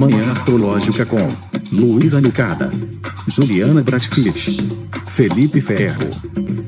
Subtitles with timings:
[0.00, 1.28] Manhã Astrológica com
[1.70, 2.70] Luísa Nucada,
[3.28, 4.56] Juliana Bratfish,
[5.06, 6.08] Felipe Ferro,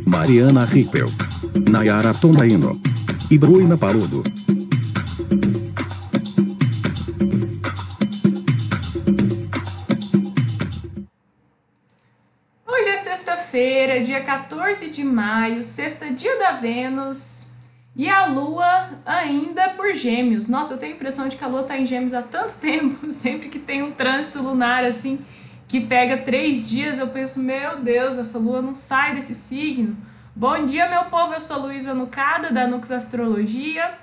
[0.07, 1.11] Mariana Rippel,
[1.71, 2.79] Nayara Tonaino
[3.31, 4.23] e Bruna Paludo.
[12.67, 17.52] Hoje é sexta-feira, dia 14 de maio, sexta dia da Vênus.
[17.95, 20.49] E a Lua ainda por Gêmeos.
[20.49, 23.13] Nossa, eu tenho a impressão de que a Lua tá em Gêmeos há tanto tempo.
[23.13, 25.25] Sempre que tem um trânsito lunar assim,
[25.69, 29.97] que pega três dias, eu penso, meu Deus, essa Lua não sai desse signo.
[30.35, 31.35] Bom dia, meu povo.
[31.35, 33.99] Eu sou Luísa Nucada, da Nux Astrologia.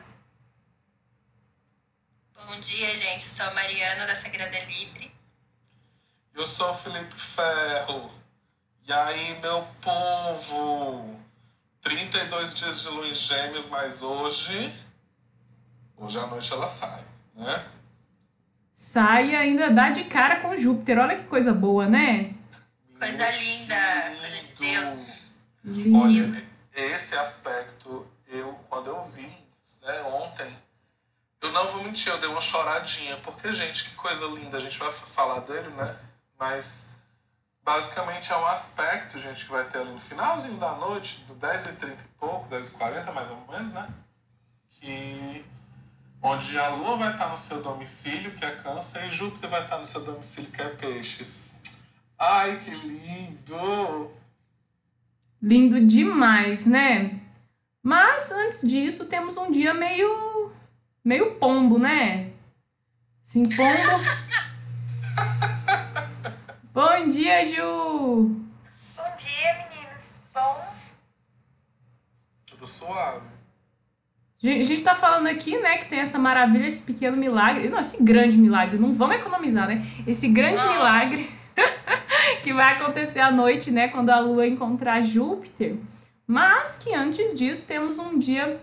[2.36, 3.24] Bom dia, gente.
[3.24, 5.12] Eu sou a Mariana, da Sagrada Livre.
[6.36, 8.12] Eu sou o Felipe Ferro.
[8.88, 11.19] E aí, meu povo?
[11.82, 14.74] 32 dias de lua em gêmeos, mas hoje.
[15.98, 17.04] Hoje à noite ela sai,
[17.36, 17.66] né?
[18.74, 20.98] Sai e ainda dá de cara com Júpiter.
[20.98, 22.34] Olha que coisa boa, né?
[22.98, 25.36] Coisa linda, coisa de Deus.
[25.64, 26.00] Lindo.
[26.00, 29.28] Olha, esse aspecto, eu, quando eu vi,
[29.84, 30.50] né, ontem,
[31.42, 34.78] eu não vou mentir, eu dei uma choradinha, porque, gente, que coisa linda, a gente
[34.78, 35.98] vai falar dele, né?
[36.38, 36.89] Mas
[37.70, 42.00] basicamente é um aspecto, gente, que vai ter ali no finalzinho da noite, do 10h30
[42.00, 43.88] e pouco, 10h40 mais ou menos, né?
[44.72, 45.46] Que
[46.20, 49.78] onde a Lua vai estar no seu domicílio, que é câncer, e Júpiter vai estar
[49.78, 51.62] no seu domicílio, que é peixes.
[52.18, 54.12] Ai, que lindo!
[55.40, 57.22] Lindo demais, né?
[57.84, 60.52] Mas antes disso, temos um dia meio.
[61.06, 62.32] meio pombo, né?
[63.24, 63.70] Sim, pombo.
[66.80, 67.58] Bom dia, Ju!
[67.58, 70.18] Bom dia, meninos.
[70.34, 70.66] Bom?
[72.50, 73.28] Tudo suave.
[74.42, 77.68] A gente tá falando aqui, né, que tem essa maravilha, esse pequeno milagre.
[77.68, 78.80] Não, esse grande milagre.
[78.80, 79.86] Não vamos economizar, né?
[80.08, 80.72] Esse grande Nossa.
[80.72, 81.30] milagre
[82.44, 85.76] que vai acontecer à noite, né, quando a Lua encontrar Júpiter.
[86.26, 88.58] Mas que antes disso temos um dia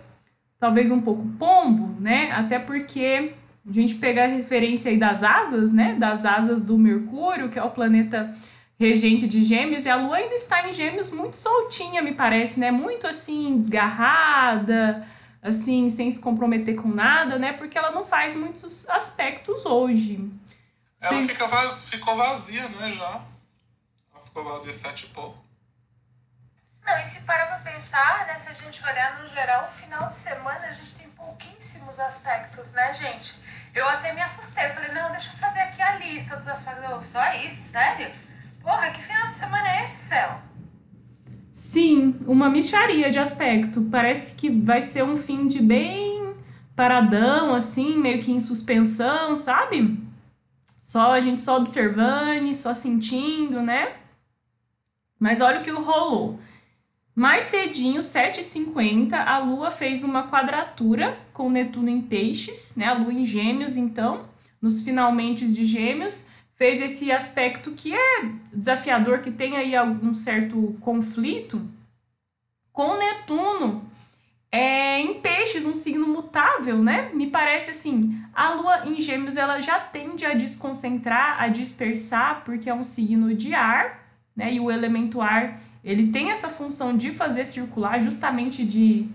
[0.58, 2.32] talvez um pouco pombo, né?
[2.32, 3.34] Até porque
[3.68, 5.94] a gente pega a referência aí das asas, né?
[5.94, 8.34] Das asas do Mercúrio, que é o planeta
[8.78, 12.70] regente de Gêmeos, e a Lua ainda está em Gêmeos muito soltinha, me parece, né?
[12.70, 15.06] Muito assim, desgarrada,
[15.42, 17.52] assim, sem se comprometer com nada, né?
[17.54, 20.30] Porque ela não faz muitos aspectos hoje.
[21.00, 21.90] Ela fica vaz...
[21.90, 23.20] ficou vazia, né, já.
[24.12, 25.44] Ela ficou vazia sete e pouco.
[26.84, 30.16] Não, e se parar pra pensar, né, se a gente olhar no geral, final de
[30.16, 33.34] semana a gente tem pouquíssimos aspectos, né, gente?
[33.76, 36.82] Eu até me assustei, falei, não, deixa eu fazer aqui a lista dos aspectos.
[36.82, 38.10] Eu, Só isso, sério?
[38.62, 40.40] Porra, que final de semana é esse, céu?
[41.52, 43.82] Sim, uma micharia de aspecto.
[43.90, 46.34] Parece que vai ser um fim de bem
[46.74, 50.02] paradão, assim, meio que em suspensão, sabe?
[50.80, 53.92] Só a gente só observando, só sentindo, né?
[55.20, 56.40] Mas olha o que rolou.
[57.16, 62.84] Mais cedinho, 7h50, a Lua fez uma quadratura com Netuno em peixes, né?
[62.84, 64.26] A Lua em gêmeos, então,
[64.60, 70.76] nos finalmente de gêmeos, fez esse aspecto que é desafiador, que tem aí algum certo
[70.82, 71.66] conflito,
[72.70, 73.90] com Netuno
[74.52, 77.10] é, em peixes, um signo mutável, né?
[77.14, 82.68] Me parece assim, a lua em gêmeos ela já tende a desconcentrar, a dispersar, porque
[82.68, 84.06] é um signo de ar,
[84.36, 84.52] né?
[84.52, 89.06] E o elemento ar, ele tem essa função de fazer circular, justamente de,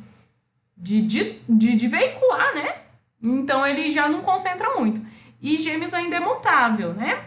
[0.77, 2.75] de, de, de veicular, né?
[3.21, 5.05] Então ele já não concentra muito.
[5.41, 7.25] E gêmeos ainda é mutável, né?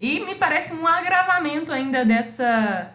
[0.00, 2.92] E me parece um agravamento ainda dessa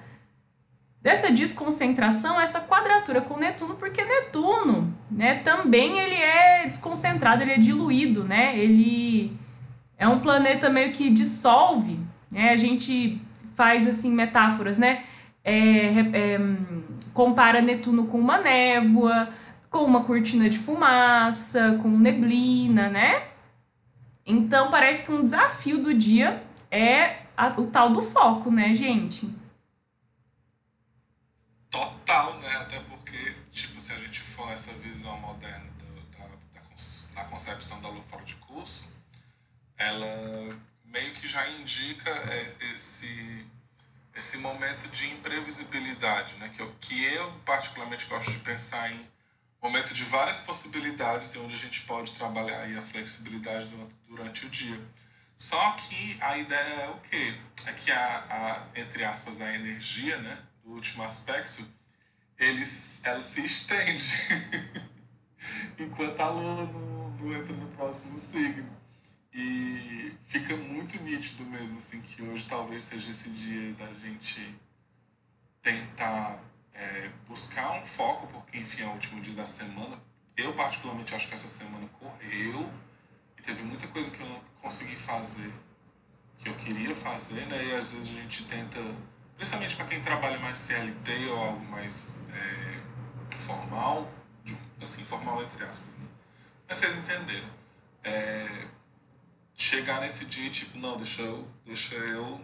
[1.02, 7.58] dessa desconcentração, essa quadratura com Netuno, porque Netuno, né, também ele é desconcentrado, ele é
[7.58, 8.58] diluído, né?
[8.58, 9.32] Ele
[9.98, 11.98] é um planeta meio que dissolve,
[12.30, 12.50] né?
[12.50, 13.22] A gente
[13.56, 15.04] faz assim metáforas, né?
[15.50, 16.38] É, é,
[17.14, 19.30] compara Netuno com uma névoa,
[19.70, 23.30] com uma cortina de fumaça, com neblina, né?
[24.26, 29.34] Então parece que um desafio do dia é a- o tal do foco, né, gente?
[31.70, 32.50] Total, né?
[32.58, 33.18] Até porque,
[33.52, 38.02] tipo, se a gente for nessa visão moderna do- da, da, da concepção da lua
[38.02, 38.94] fora de curso,
[39.78, 40.56] ela
[40.86, 43.46] meio que já indica é, esse,
[44.18, 46.50] esse momento de imprevisibilidade, né?
[46.50, 49.08] Que eu, que eu particularmente gosto de pensar em
[49.62, 54.46] momento de várias possibilidades e onde a gente pode trabalhar aí a flexibilidade du- durante
[54.46, 54.80] o dia.
[55.38, 57.36] Só que a ideia é o quê?
[57.68, 58.18] É que a,
[58.76, 61.64] a entre aspas, a energia, né, do último aspecto,
[62.40, 62.64] ele,
[63.04, 64.14] ela se estende
[65.80, 68.76] enquanto a lua não, não entra no próximo signo.
[69.40, 74.52] E fica muito nítido mesmo, assim, que hoje talvez seja esse dia da gente
[75.62, 76.40] tentar
[76.74, 80.02] é, buscar um foco, porque, enfim, é o último dia da semana.
[80.36, 82.68] Eu, particularmente, acho que essa semana correu
[83.38, 85.54] e teve muita coisa que eu não consegui fazer,
[86.40, 87.64] que eu queria fazer, né?
[87.64, 88.80] E às vezes a gente tenta,
[89.36, 94.12] principalmente para quem trabalha mais CLT ou algo mais é, formal,
[94.82, 96.08] assim, formal entre aspas, né?
[96.68, 97.50] Mas vocês entenderam.
[98.04, 98.68] É,
[99.58, 102.40] chegar nesse dia, tipo, não, deixa eu, deixa eu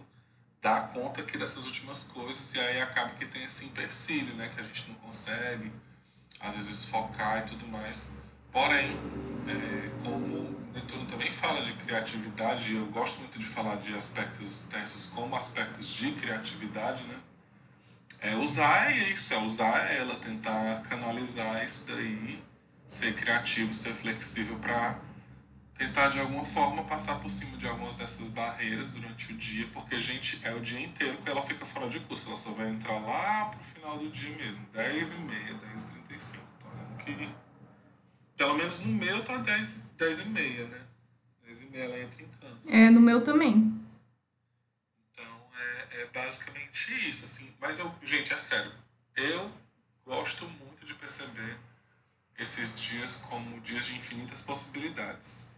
[0.60, 4.60] dar conta aqui dessas últimas coisas e aí acaba que tem esse empecilho, né, que
[4.60, 5.72] a gente não consegue
[6.40, 8.12] às vezes focar e tudo mais.
[8.52, 8.98] Porém,
[9.48, 15.06] é, como Netuno também fala de criatividade, eu gosto muito de falar de aspectos tensos
[15.08, 17.20] como aspectos de criatividade, né?
[18.20, 22.42] É usar isso, é usar ela, tentar canalizar isso daí,
[22.88, 24.98] ser criativo, ser flexível para
[25.78, 30.00] tentar de alguma forma passar por cima de algumas dessas barreiras durante o dia, porque,
[30.00, 32.28] gente, é o dia inteiro que ela fica fora de curso.
[32.28, 35.86] Ela só vai entrar lá pro final do dia mesmo, 10 e meia, 10 e
[35.86, 36.48] 35.
[36.60, 37.30] Tô olhando que.
[38.36, 40.82] Pelo menos no meu tá 10, 10 e meia, né?
[41.46, 42.76] 10 e meia ela entra em câncer.
[42.76, 43.82] É, no meu também.
[45.12, 47.52] Então, é, é basicamente isso, assim.
[47.60, 48.72] Mas, eu, gente, é sério.
[49.16, 49.52] Eu
[50.06, 51.58] gosto muito de perceber
[52.38, 55.53] esses dias como dias de infinitas possibilidades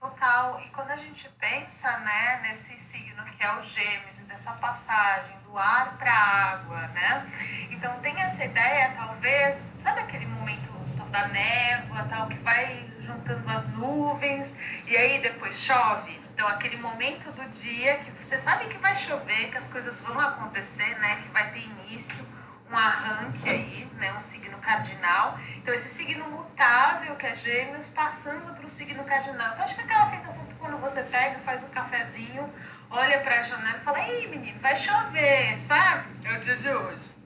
[0.00, 0.60] Total.
[0.64, 5.58] E quando a gente pensa né, nesse signo que é o gêmeos dessa passagem do
[5.58, 7.26] ar para a água, né?
[7.70, 13.48] Então tem essa ideia, talvez, sabe aquele momento então, da névoa, tal, que vai juntando
[13.50, 14.54] as nuvens
[14.86, 16.18] e aí depois chove?
[16.32, 20.20] Então aquele momento do dia que você sabe que vai chover, que as coisas vão
[20.20, 21.16] acontecer, né?
[21.16, 22.24] Que vai ter início
[22.70, 25.38] um arranque aí, né, um signo cardinal.
[25.56, 29.52] Então, esse signo mutável que é gêmeos passando para o signo cardinal.
[29.52, 32.52] Então, acho que é aquela sensação que quando você pega, faz um cafezinho,
[32.90, 36.08] olha para a janela e fala: Ei, menino, vai chover, sabe?
[36.24, 37.18] É o dia de hoje.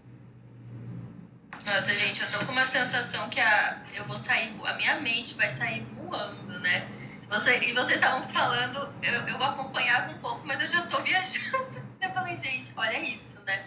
[1.67, 5.35] Nossa, gente, eu tô com uma sensação que a, eu vou sair, a minha mente
[5.35, 6.89] vai sair voando, né?
[7.29, 11.83] Você, e vocês estavam falando, eu, eu acompanhava um pouco, mas eu já tô viajando.
[12.01, 13.65] Eu falei, gente, olha isso, né?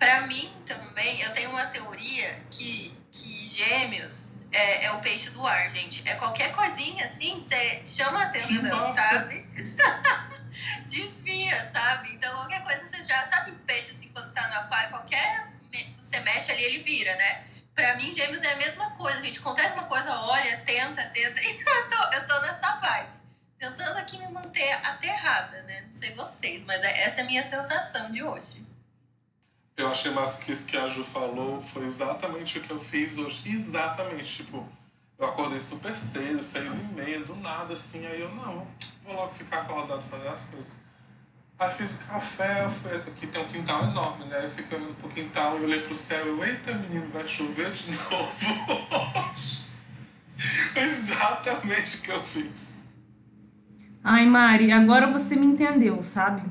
[0.00, 5.46] Para mim também, eu tenho uma teoria que, que gêmeos é, é, o peixe do
[5.46, 6.08] ar, gente.
[6.08, 9.44] É qualquer coisinha assim, você chama atenção, sabe?
[10.88, 12.14] Desvia, sabe?
[12.14, 15.50] Então qualquer coisa você já sabe o peixe assim quando tá no aquário, qualquer
[15.98, 17.44] você mexe ali, ele vira, né?
[17.74, 21.40] Pra mim, gêmeos é a mesma coisa, a gente acontece uma coisa, olha, tenta, tenta,
[21.44, 23.10] e eu tô, eu tô nessa vibe.
[23.58, 25.82] Tentando aqui me manter aterrada, né?
[25.82, 28.69] Não sei vocês, mas é, essa é a minha sensação de hoje.
[29.90, 33.18] Eu achei massa que isso que a Ju falou foi exatamente o que eu fiz
[33.18, 33.42] hoje.
[33.52, 34.64] Exatamente, tipo,
[35.18, 38.64] eu acordei super cedo, seis e meia, do nada, assim, aí eu, não,
[39.04, 40.80] vou logo ficar acordado fazer as coisas.
[41.58, 44.44] Aí fiz o café, fui, aqui tem um quintal enorme, né?
[44.44, 49.60] Eu fiquei olhando pro quintal, eu olhei pro céu, eita menino, vai chover de novo
[50.76, 52.76] exatamente o que eu fiz.
[54.04, 56.42] Ai, Mari, agora você me entendeu, sabe?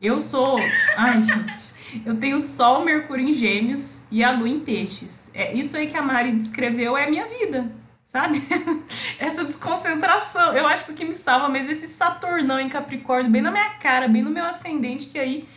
[0.00, 0.56] Eu sou.
[0.96, 1.59] Ai, gente.
[2.04, 5.30] Eu tenho Sol, Mercúrio em Gêmeos e a Lua em Peixes.
[5.34, 7.70] É isso aí que a Mari descreveu é a minha vida,
[8.04, 8.42] sabe?
[9.18, 10.52] Essa desconcentração.
[10.52, 13.50] Eu acho que o que me salva mesmo é esse Saturnão em Capricórnio, bem na
[13.50, 15.48] minha cara, bem no meu ascendente, que aí,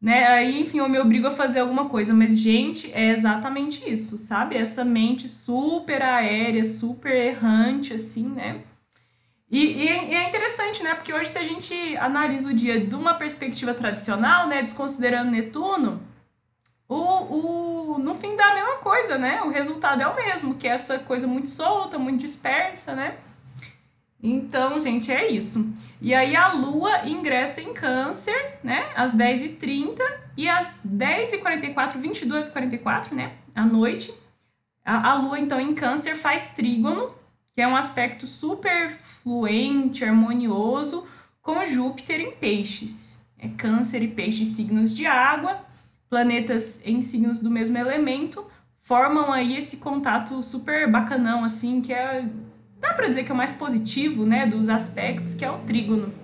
[0.00, 0.26] né?
[0.26, 2.14] Aí, enfim, eu me obrigo a fazer alguma coisa.
[2.14, 4.56] Mas, gente, é exatamente isso, sabe?
[4.56, 8.60] Essa mente super aérea, super errante, assim, né?
[9.50, 10.94] E, e, é interessante, né?
[10.94, 14.62] Porque hoje, se a gente analisa o dia de uma perspectiva tradicional, né?
[14.62, 16.00] Desconsiderando Netuno,
[16.88, 16.94] o,
[17.94, 19.42] o, no fim dá a mesma coisa, né?
[19.42, 23.16] O resultado é o mesmo, que é essa coisa muito solta, muito dispersa, né?
[24.22, 25.72] Então, gente, é isso.
[26.00, 28.90] E aí a Lua ingressa em câncer, né?
[28.94, 29.98] Às 10h30
[30.36, 33.32] e às 10h44, 22h44, né?
[33.54, 34.12] À noite.
[34.84, 37.18] A, a Lua, então, em câncer faz trígono
[37.60, 41.06] que é um aspecto super fluente, harmonioso,
[41.42, 43.22] com Júpiter em peixes.
[43.38, 45.58] É câncer e peixes signos de água,
[46.08, 48.42] planetas em signos do mesmo elemento,
[48.78, 52.24] formam aí esse contato super bacanão, assim, que é.
[52.80, 56.14] Dá para dizer que é o mais positivo, né, dos aspectos, que é o trígono.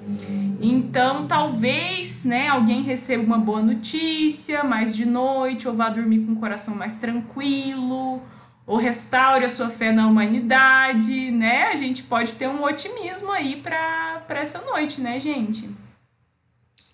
[0.59, 6.33] Então, talvez, né, alguém receba uma boa notícia mais de noite, ou vá dormir com
[6.33, 8.23] o coração mais tranquilo,
[8.67, 11.69] ou restaure a sua fé na humanidade, né?
[11.69, 15.71] A gente pode ter um otimismo aí para essa noite, né, gente?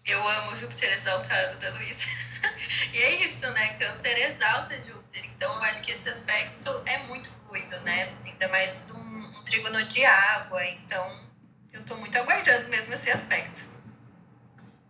[0.05, 2.07] Eu amo Júpiter exaltado da Luísa.
[2.93, 3.69] e é isso, né?
[3.75, 5.25] Câncer exalta Júpiter.
[5.35, 8.13] Então, eu acho que esse aspecto é muito fluido, né?
[8.25, 11.21] Ainda mais de um, um trígono de água, então
[11.73, 13.73] eu tô muito aguardando mesmo esse aspecto.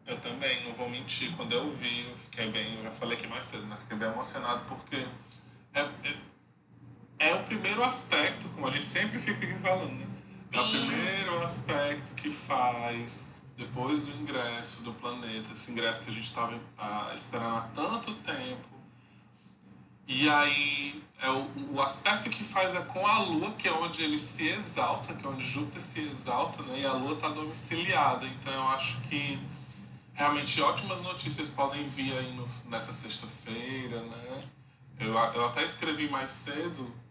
[0.06, 1.30] Eu também, não vou mentir.
[1.36, 4.08] Quando eu vi, eu fiquei bem, eu já falei aqui mais cedo, mas fiquei bem
[4.08, 4.96] emocionado porque
[5.74, 6.14] é, é,
[7.22, 10.06] é o primeiro aspecto, como a gente sempre fica aqui falando, né?
[10.52, 16.12] É o primeiro aspecto que faz, depois do ingresso do planeta, esse ingresso que a
[16.12, 18.72] gente estava ah, esperando há tanto tempo.
[20.06, 24.02] E aí, é o, o, aspecto que faz é com a Lua, que é onde
[24.02, 26.80] ele se exalta, que é onde Júpiter se exalta, né?
[26.80, 28.26] E a Lua está domiciliada.
[28.26, 29.38] Então, eu acho que
[30.12, 34.42] realmente ótimas notícias podem vir aí no, nessa sexta-feira, né?
[34.98, 37.01] Eu, eu até escrevi mais cedo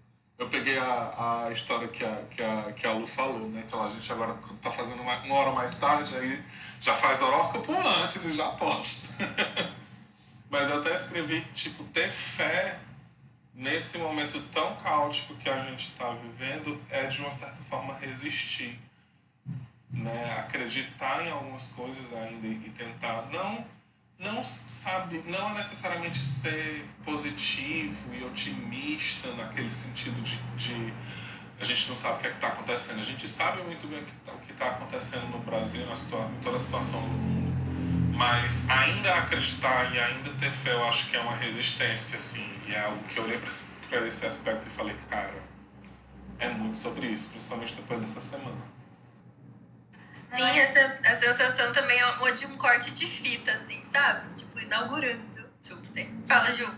[0.42, 3.64] eu peguei a, a história que a, que, a, que a Lu falou, né?
[3.70, 6.44] Que a gente agora tá fazendo uma, uma hora mais tarde, aí
[6.82, 7.72] já faz horóscopo
[8.02, 9.24] antes e já posta.
[10.50, 12.80] Mas eu até escrevi que, tipo, ter fé
[13.54, 18.80] nesse momento tão caótico que a gente está vivendo é, de uma certa forma, resistir.
[19.92, 20.40] Né?
[20.40, 23.64] Acreditar em algumas coisas ainda e tentar não
[24.22, 30.94] não sabe, não é necessariamente ser positivo e otimista naquele sentido de, de
[31.60, 33.02] a gente não sabe o que é está acontecendo.
[33.02, 36.44] A gente sabe muito bem o que está tá acontecendo no Brasil, na situa em
[36.44, 37.52] toda a situação do mundo.
[38.16, 42.48] Mas ainda acreditar e ainda ter fé, eu acho que é uma resistência, assim.
[42.68, 45.34] E é algo que eu olhei para esse aspecto e falei, cara,
[46.40, 48.81] é muito sobre isso, principalmente depois dessa semana.
[50.34, 54.34] Sim, a, a sensação também é de um corte de fita, assim, sabe?
[54.36, 55.50] Tipo, inaugurando.
[56.26, 56.74] Fala, Ju.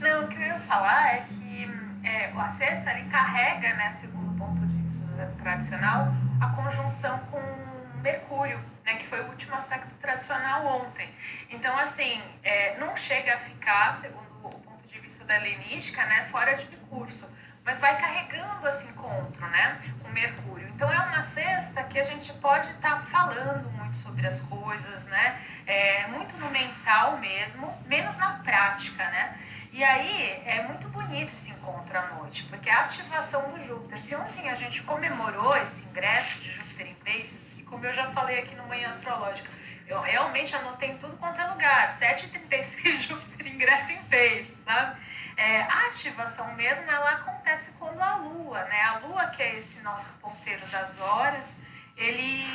[0.00, 1.70] Não, o que eu ia falar é que
[2.04, 6.08] é, a sexta ele carrega, né, segundo o ponto de vista tradicional,
[6.40, 7.40] a conjunção com
[8.00, 11.08] Mercúrio, né, que foi o último aspecto tradicional ontem.
[11.50, 16.24] Então, assim, é, não chega a ficar, segundo o ponto de vista da helenística, né,
[16.24, 17.32] fora de curso
[17.64, 20.68] mas vai carregando esse encontro, né, com Mercúrio.
[20.68, 25.06] Então é uma sexta que a gente pode estar tá falando muito sobre as coisas,
[25.06, 29.38] né, é, muito no mental mesmo, menos na prática, né.
[29.72, 33.98] E aí é muito bonito esse encontro à noite, porque a ativação do Júpiter.
[33.98, 38.10] Se ontem a gente comemorou esse ingresso de Júpiter em Peixes, e como eu já
[38.12, 39.48] falei aqui no Manhã Astrológica,
[39.86, 45.00] eu realmente anotei em tudo quanto é lugar, 7h36 Júpiter ingresso em Peixes, sabe?
[45.42, 48.80] É, a ativação mesmo, ela acontece quando a Lua, né?
[48.82, 51.56] A Lua, que é esse nosso ponteiro das horas,
[51.96, 52.46] ele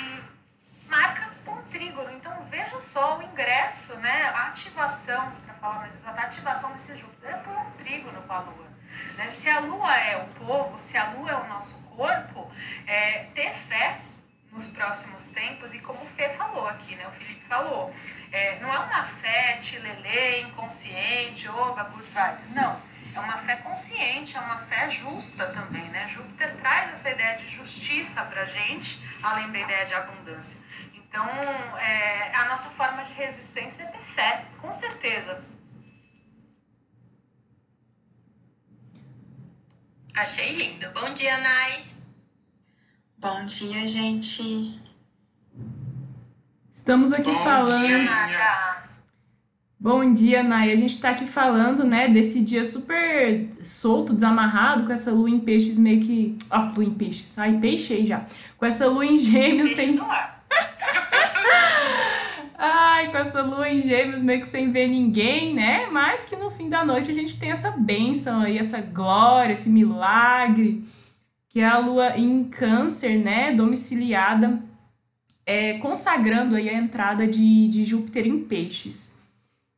[0.87, 2.09] marca um trígono.
[2.13, 4.29] Então, veja só o ingresso, né?
[4.29, 8.33] A ativação, para falar mais exato, a ativação desse Júpiter é por um trígono com
[8.33, 8.67] a Lua.
[9.17, 9.29] Né?
[9.31, 12.49] Se a Lua é o povo, se a Lua é o nosso corpo,
[12.87, 13.97] é, ter fé
[14.51, 17.07] nos próximos tempos, e como o Fê falou aqui, né?
[17.07, 17.93] O Felipe falou,
[18.31, 22.53] é, não é uma fé tilelê, inconsciente, oba, good vibes.
[22.53, 22.97] Não.
[23.15, 26.07] É uma fé consciente, é uma fé justa também, né?
[26.07, 30.59] Júpiter traz essa ideia de justiça pra gente, além da ideia de abundância.
[30.93, 31.25] Então,
[31.79, 35.41] é, a nossa forma de resistência é ter fé, com certeza.
[40.15, 40.89] Achei lindo.
[40.91, 41.96] Bom dia, Nai.
[43.27, 44.79] Bom dia, gente.
[46.71, 47.85] Estamos aqui Bom falando.
[47.85, 48.07] dia.
[49.77, 50.71] Bom dia, Nai.
[50.71, 55.41] A gente está aqui falando, né, desse dia super solto, desamarrado, com essa lua em
[55.41, 56.37] peixes meio que.
[56.49, 57.37] Ó, lua em peixes.
[57.37, 58.23] Ai, peixei já.
[58.57, 59.95] Com essa lua em gêmeos Peixe sem.
[59.95, 60.45] no ar.
[62.57, 65.87] Ai, com essa lua em gêmeos meio que sem ver ninguém, né?
[65.91, 69.69] Mas que no fim da noite a gente tem essa bênção aí, essa glória, esse
[69.69, 70.81] milagre,
[71.49, 73.53] que é a lua em câncer, né?
[73.53, 74.61] Domiciliada
[75.47, 79.17] é, consagrando aí a entrada de, de Júpiter em peixes.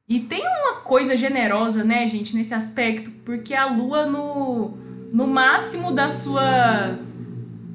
[0.07, 4.75] E tem uma coisa generosa, né, gente, nesse aspecto, porque a Lua, no,
[5.13, 6.97] no máximo da sua,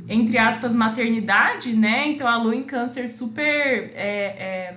[0.08, 2.08] entre aspas, maternidade, né?
[2.08, 4.74] Então a Lua em Câncer super é, é,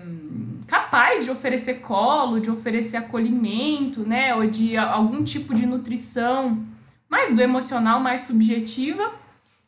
[0.68, 4.36] capaz de oferecer colo, de oferecer acolhimento, né?
[4.36, 6.64] Ou de algum tipo de nutrição
[7.10, 9.14] mais do emocional, mais subjetiva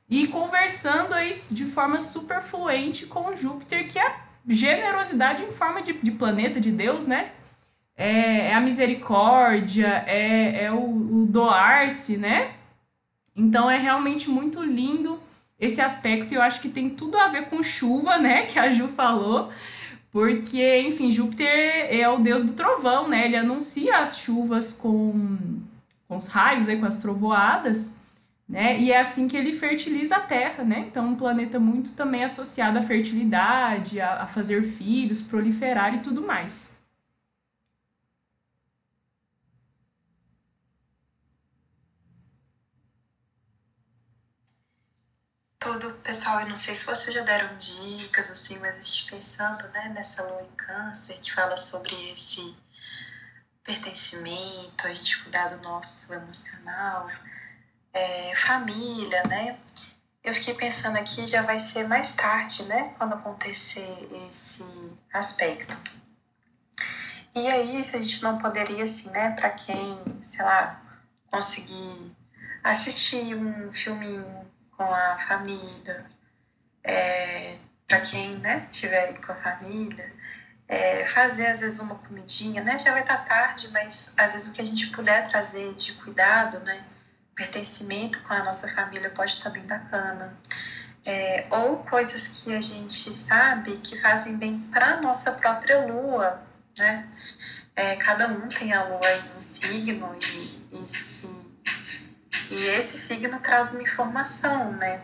[0.10, 4.16] e conversando aí de forma super fluente com Júpiter, que é
[4.48, 7.32] generosidade em forma de, de planeta, de Deus, né?
[7.96, 12.54] É, é a misericórdia, é, é o, o doar-se, né?
[13.36, 15.22] Então é realmente muito lindo
[15.60, 18.46] esse aspecto e eu acho que tem tudo a ver com chuva, né?
[18.48, 19.52] Que a Ju falou.
[20.12, 23.26] Porque, enfim, Júpiter é o deus do trovão, né?
[23.26, 25.38] Ele anuncia as chuvas com,
[26.10, 27.98] com os raios, aí, com as trovoadas
[28.50, 28.80] né?
[28.80, 30.80] E é assim que ele fertiliza a Terra, né?
[30.80, 36.24] Então, um planeta muito também associado à fertilidade, a, a fazer filhos, proliferar e tudo
[36.24, 36.78] mais.
[46.04, 49.92] pessoal, eu não sei se vocês já deram dicas, assim, mas a gente pensando né,
[49.94, 52.56] nessa lua em câncer, que fala sobre esse
[53.70, 57.08] pertencimento, a gente cuidar do nosso emocional,
[57.94, 59.60] é, família, né?
[60.24, 62.96] Eu fiquei pensando aqui, já vai ser mais tarde, né?
[62.98, 64.66] Quando acontecer esse
[65.14, 65.78] aspecto.
[67.36, 69.32] E aí, se a gente não poderia, assim, né?
[69.32, 70.82] Para quem, sei lá,
[71.28, 72.18] conseguir
[72.64, 76.06] assistir um filminho com a família,
[76.84, 77.58] é,
[77.88, 78.68] para quem, né?
[78.72, 80.12] Tiver com a família,
[80.70, 82.80] é, fazer às vezes uma comidinha, né?
[82.80, 86.60] Já vai estar tarde, mas às vezes o que a gente puder trazer de cuidado,
[86.60, 86.86] né?
[87.40, 90.38] pertencimento com a nossa família pode estar bem bacana.
[91.06, 96.44] É, ou coisas que a gente sabe que fazem bem para a nossa própria lua,
[96.78, 97.08] né?
[97.76, 103.72] É, cada um tem a lua em um signo e, e, e esse signo traz
[103.72, 105.02] uma informação, né?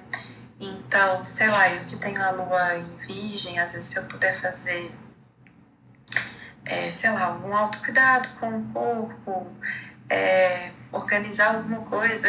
[0.60, 4.40] Então, sei lá, eu que tenho a lua em virgem, às vezes se eu puder
[4.42, 4.94] fazer,
[6.66, 9.48] é, sei lá, algum autocuidado com o corpo,
[10.10, 12.28] é, organizar alguma coisa,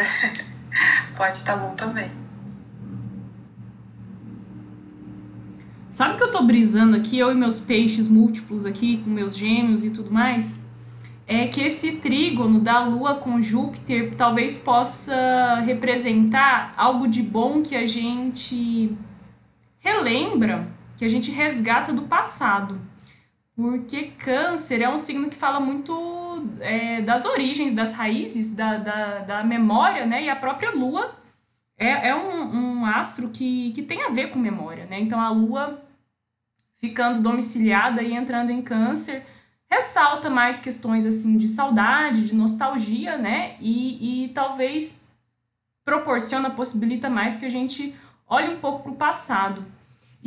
[1.15, 2.11] pode estar tá bom também.
[5.89, 9.83] Sabe que eu tô brisando aqui, eu e meus peixes múltiplos aqui, com meus gêmeos
[9.83, 10.61] e tudo mais?
[11.25, 17.75] É que esse trígono da Lua com Júpiter talvez possa representar algo de bom que
[17.75, 18.95] a gente
[19.79, 22.79] relembra, que a gente resgata do passado.
[23.57, 29.19] Porque Câncer é um signo que fala muito é, das origens, das raízes, da, da,
[29.21, 30.25] da, memória, né?
[30.25, 31.15] E a própria Lua
[31.75, 34.99] é, é um, um, astro que, que tem a ver com memória, né?
[34.99, 35.83] Então a Lua
[36.75, 39.25] ficando domiciliada e entrando em Câncer
[39.67, 43.55] ressalta mais questões assim de saudade, de nostalgia, né?
[43.59, 45.03] E, e talvez
[45.83, 47.95] proporciona, possibilita mais que a gente
[48.29, 49.65] olhe um pouco para o passado.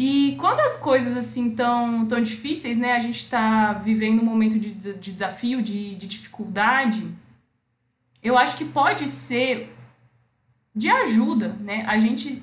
[0.02, 2.92] E quando as coisas assim tão, tão difíceis, né?
[2.92, 7.06] A gente está vivendo um momento de, de desafio, de, de dificuldade,
[8.22, 9.76] eu acho que pode ser
[10.74, 11.84] de ajuda, né?
[11.86, 12.42] A gente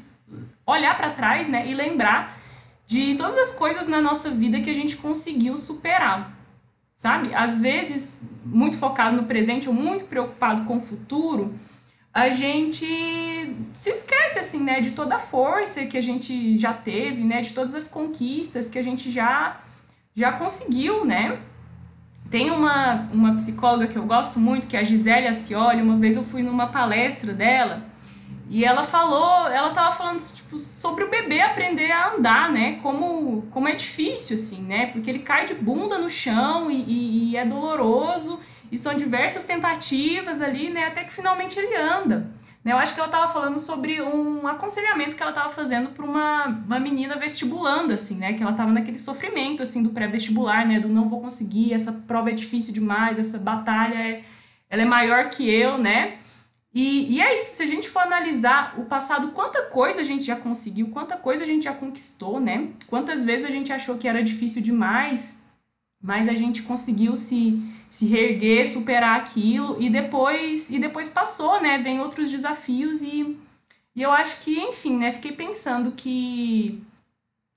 [0.68, 1.68] olhar para trás, né?
[1.68, 2.38] E lembrar
[2.86, 6.38] de todas as coisas na nossa vida que a gente conseguiu superar,
[6.96, 7.34] sabe?
[7.34, 11.56] Às vezes, muito focado no presente ou muito preocupado com o futuro,
[12.18, 12.84] a gente
[13.76, 17.54] se esquece assim, né, de toda a força que a gente já teve, né, de
[17.54, 19.62] todas as conquistas que a gente já
[20.16, 21.40] já conseguiu, né?
[22.32, 26.16] Tem uma, uma psicóloga que eu gosto muito, que é a Gisele Acioli, uma vez
[26.16, 27.86] eu fui numa palestra dela,
[28.50, 32.80] e ela falou, ela tava falando tipo, sobre o bebê aprender a andar, né?
[32.82, 34.88] Como, como é difícil, assim, né?
[34.88, 38.40] Porque ele cai de bunda no chão e, e, e é doloroso.
[38.72, 40.86] E são diversas tentativas ali, né?
[40.86, 42.30] Até que finalmente ele anda.
[42.64, 42.74] Né?
[42.74, 46.48] Eu acho que ela estava falando sobre um aconselhamento que ela estava fazendo para uma,
[46.48, 48.34] uma menina vestibulando, assim, né?
[48.34, 50.80] Que ela estava naquele sofrimento, assim, do pré-vestibular, né?
[50.80, 54.24] Do não vou conseguir, essa prova é difícil demais, essa batalha é,
[54.70, 56.18] ela é maior que eu, né?
[56.74, 60.24] E, e é isso, se a gente for analisar o passado, quanta coisa a gente
[60.24, 62.68] já conseguiu, quanta coisa a gente já conquistou, né?
[62.88, 65.42] Quantas vezes a gente achou que era difícil demais,
[66.00, 71.78] mas a gente conseguiu se se reerguer, superar aquilo e depois e depois passou, né?
[71.80, 73.38] Vem outros desafios e,
[73.96, 75.12] e eu acho que, enfim, né?
[75.12, 76.82] Fiquei pensando que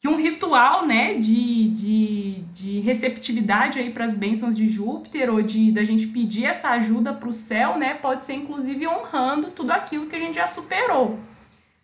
[0.00, 5.42] que um ritual, né, de, de, de receptividade aí para as bênçãos de Júpiter ou
[5.42, 9.72] de da gente pedir essa ajuda para o céu, né, pode ser inclusive honrando tudo
[9.72, 11.18] aquilo que a gente já superou,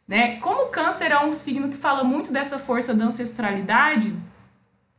[0.09, 0.37] né?
[0.37, 4.17] Como o Câncer é um signo que fala muito dessa força da ancestralidade,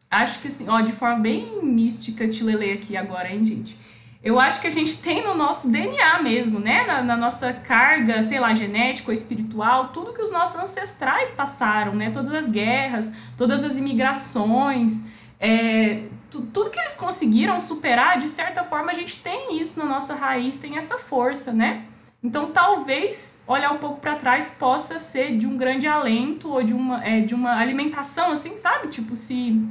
[0.09, 3.77] acho que assim, ó, de forma bem mística, te lelei aqui agora, hein, gente?
[4.23, 6.85] Eu acho que a gente tem no nosso DNA mesmo, né?
[6.85, 11.93] Na, na, nossa carga, sei lá, genética ou espiritual, tudo que os nossos ancestrais passaram,
[11.95, 12.09] né?
[12.09, 15.05] Todas as guerras, todas as imigrações,
[15.39, 20.15] é, tudo que eles conseguiram superar, de certa forma, a gente tem isso na nossa
[20.15, 21.85] raiz, tem essa força, né?
[22.23, 26.73] Então, talvez olhar um pouco para trás possa ser de um grande alento ou de
[26.73, 28.87] uma, é, de uma alimentação, assim, sabe?
[28.87, 29.63] Tipo, se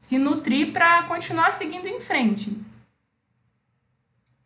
[0.00, 2.58] se nutrir para continuar seguindo em frente.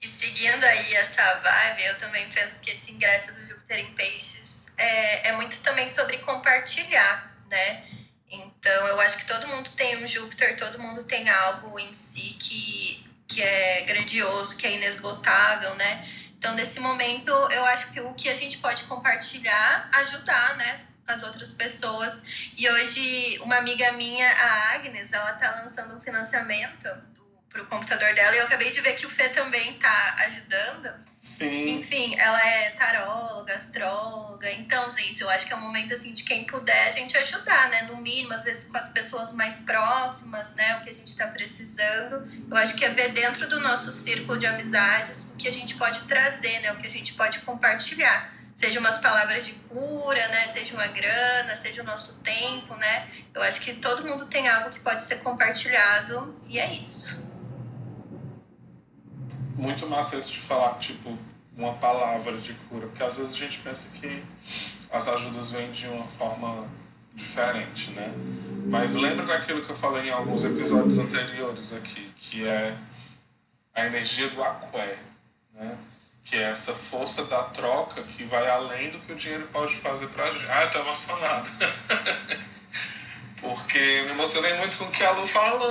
[0.02, 4.74] E seguindo aí essa vibe, eu também penso que esse ingresso do Júpiter em Peixes
[4.76, 7.84] é, é muito também sobre compartilhar, né?
[8.28, 12.34] Então, eu acho que todo mundo tem um Júpiter, todo mundo tem algo em si
[12.34, 16.06] que, que é grandioso, que é inesgotável, né?
[16.36, 20.84] Então, nesse momento, eu acho que o que a gente pode compartilhar, ajudar, né?
[21.06, 22.24] As outras pessoas.
[22.56, 26.88] E hoje, uma amiga minha, a Agnes, ela tá lançando um financiamento
[27.50, 28.34] para o computador dela.
[28.34, 30.92] E eu acabei de ver que o Fê também tá ajudando.
[31.24, 31.78] Sim.
[31.78, 34.50] Enfim, ela é taróloga, astróloga.
[34.52, 37.70] Então, gente, eu acho que é um momento assim de quem puder a gente ajudar,
[37.70, 37.82] né?
[37.82, 40.76] No mínimo, às vezes com as pessoas mais próximas, né?
[40.76, 42.28] O que a gente está precisando.
[42.50, 45.76] Eu acho que é ver dentro do nosso círculo de amizades o que a gente
[45.76, 46.72] pode trazer, né?
[46.72, 48.34] O que a gente pode compartilhar.
[48.54, 50.46] Seja umas palavras de cura, né?
[50.46, 53.10] Seja uma grana, seja o nosso tempo, né?
[53.34, 57.32] Eu acho que todo mundo tem algo que pode ser compartilhado e é isso.
[59.56, 61.16] Muito massa isso de falar, tipo,
[61.56, 64.22] uma palavra de cura, porque às vezes a gente pensa que
[64.90, 66.68] as ajudas vêm de uma forma
[67.14, 68.12] diferente, né?
[68.66, 72.76] Mas lembra daquilo que eu falei em alguns episódios anteriores aqui, que é
[73.74, 74.96] a energia do aqué,
[75.52, 75.76] né?
[76.24, 80.08] Que é essa força da troca que vai além do que o dinheiro pode fazer
[80.08, 80.46] pra gente.
[80.48, 81.50] Ah, eu tô emocionado.
[83.40, 85.70] Porque me emocionei muito com o que a Lu falou.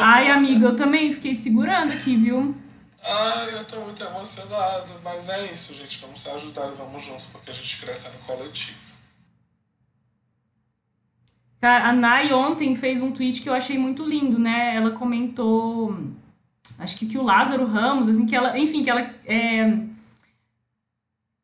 [0.00, 2.54] Ai, amiga, eu também fiquei segurando aqui, viu?
[3.02, 4.92] Ai, eu tô muito emocionado.
[5.02, 5.98] Mas é isso, gente.
[5.98, 8.98] Vamos se ajudar e vamos juntos, porque a gente cresce no coletivo.
[11.60, 14.76] A Nai ontem fez um tweet que eu achei muito lindo, né?
[14.76, 15.92] Ela comentou,
[16.78, 19.78] acho que que o Lázaro Ramos, assim, que ela, enfim, que ela é,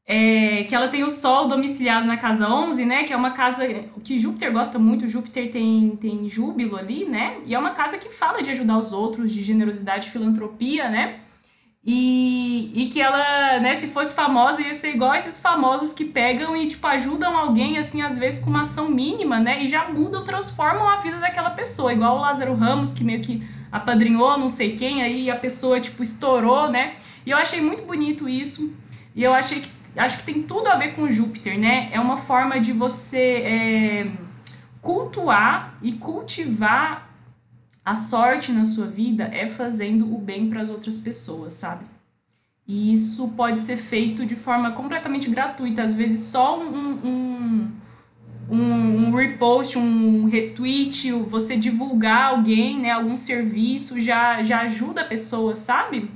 [0.07, 3.05] é, que ela tem o Sol domiciliado na casa 11, né?
[3.05, 3.67] Que é uma casa
[4.03, 5.09] que Júpiter gosta muito.
[5.09, 7.39] Júpiter tem, tem júbilo ali, né?
[7.47, 11.21] E é uma casa que fala de ajudar os outros, de generosidade, filantropia, né?
[11.87, 16.57] E, e que ela, né, se fosse famosa, ia ser igual esses famosos que pegam
[16.57, 19.63] e, tipo, ajudam alguém, assim, às vezes com uma ação mínima, né?
[19.63, 21.93] E já mudam, transformam a vida daquela pessoa.
[21.93, 23.43] Igual o Lázaro Ramos, que meio que
[23.75, 26.95] apadrinhou não sei quem, aí a pessoa, tipo, estourou, né?
[27.27, 28.73] E eu achei muito bonito isso.
[29.17, 31.89] E eu achei que acho que tem tudo a ver com Júpiter, né?
[31.93, 34.13] É uma forma de você é,
[34.81, 37.11] cultuar e cultivar
[37.85, 41.85] a sorte na sua vida é fazendo o bem para as outras pessoas, sabe?
[42.67, 47.73] E isso pode ser feito de forma completamente gratuita, às vezes só um, um,
[48.49, 55.07] um, um repost, um retweet, você divulgar alguém, né, algum serviço já, já ajuda a
[55.07, 56.11] pessoa, sabe?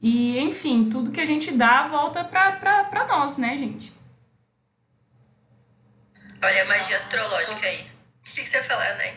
[0.00, 3.92] E, enfim, tudo que a gente dá volta para nós, né, gente?
[6.44, 7.82] Olha a magia astrológica aí.
[7.82, 9.16] O que, você fala, né?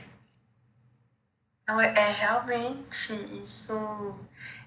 [1.68, 4.16] Não, é, é realmente isso.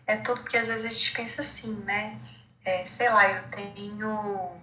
[0.07, 2.18] É tudo que às vezes a gente pensa assim, né?
[2.64, 4.62] É, sei lá, eu tenho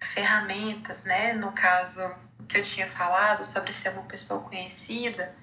[0.00, 1.32] ferramentas, né?
[1.34, 2.02] No caso
[2.48, 5.34] que eu tinha falado sobre ser uma pessoa conhecida,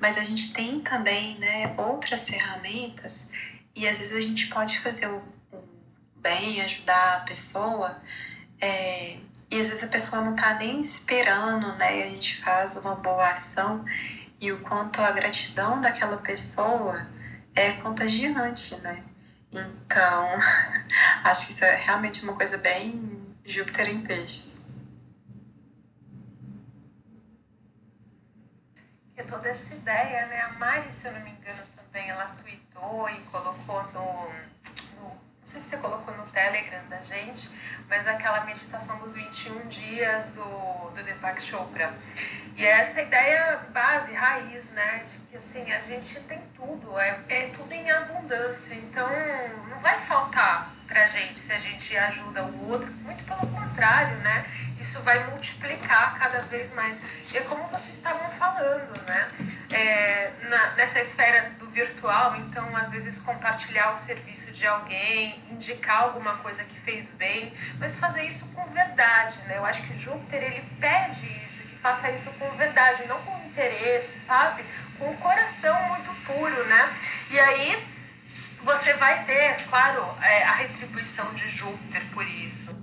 [0.00, 3.30] mas a gente tem também, né, outras ferramentas
[3.74, 5.22] e às vezes a gente pode fazer o,
[6.16, 8.00] bem, ajudar a pessoa,
[8.60, 9.16] é,
[9.50, 11.98] e às vezes a pessoa não está nem esperando, né?
[11.98, 13.84] E a gente faz uma boa ação
[14.40, 17.06] e o quanto a gratidão daquela pessoa
[17.54, 19.02] é contagiante, né?
[19.50, 20.38] Então,
[21.24, 23.11] acho que isso é realmente uma coisa bem
[23.44, 24.66] Júpiter em peixes.
[29.16, 30.42] E toda essa ideia, né?
[30.42, 34.32] A Mari, se eu não me engano, também ela tweetou e colocou no,
[34.96, 37.50] no, não sei se você colocou no Telegram da gente,
[37.88, 41.92] mas aquela meditação dos 21 dias do, do Deepak Chopra.
[42.56, 47.20] E é essa ideia base, raiz, né, de que assim, a gente tem tudo, é,
[47.28, 49.08] é tudo em abundância, então
[49.68, 54.44] não vai faltar pra gente se a gente ajuda o outro, muito pelo contrário, né?
[54.78, 57.00] Isso vai multiplicar cada vez mais.
[57.32, 59.30] E é como vocês estavam falando, né?
[59.70, 66.02] É, na, nessa esfera do virtual, então às vezes compartilhar o serviço de alguém, indicar
[66.02, 69.56] alguma coisa que fez bem, mas fazer isso com verdade, né?
[69.56, 74.20] Eu acho que Júpiter ele pede isso, que faça isso com verdade, não com interesse,
[74.26, 74.62] sabe?
[74.98, 76.94] Com o coração muito puro, né?
[77.30, 77.91] E aí
[78.64, 82.80] você vai ter, claro, é, a retribuição de Júpiter por isso.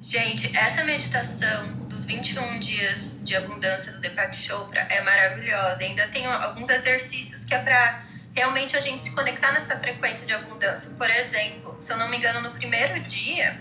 [0.00, 5.82] Gente, essa meditação dos 21 dias de abundância do Deepak Chopra é maravilhosa.
[5.82, 10.32] Ainda tem alguns exercícios que é para realmente a gente se conectar nessa frequência de
[10.32, 10.94] abundância.
[10.94, 13.60] Por exemplo, se eu não me engano, no primeiro dia,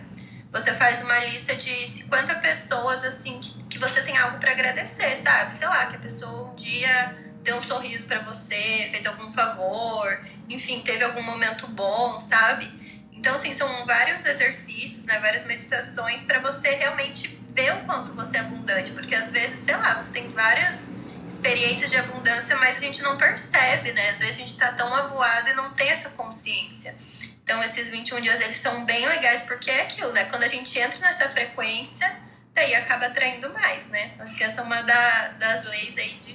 [0.52, 5.16] você faz uma lista de 50 pessoas assim que, que você tem algo para agradecer,
[5.16, 5.56] sabe?
[5.56, 10.28] Sei lá, que a pessoa um dia deu um sorriso para você, fez algum favor,
[10.50, 12.70] enfim, teve algum momento bom, sabe?
[13.14, 18.36] Então, assim, são vários exercícios, né, várias meditações para você realmente ver o quanto você
[18.36, 20.90] é abundante, porque às vezes, sei lá, você tem várias
[21.26, 24.10] experiências de abundância, mas a gente não percebe, né?
[24.10, 26.96] Às vezes a gente está tão avoado e não tem essa consciência.
[27.44, 30.26] Então, esses 21 dias, eles são bem legais, porque é aquilo, né?
[30.26, 32.14] Quando a gente entra nessa frequência,
[32.58, 34.14] daí acaba atraindo mais, né?
[34.20, 36.34] Acho que essa é uma da, das leis aí de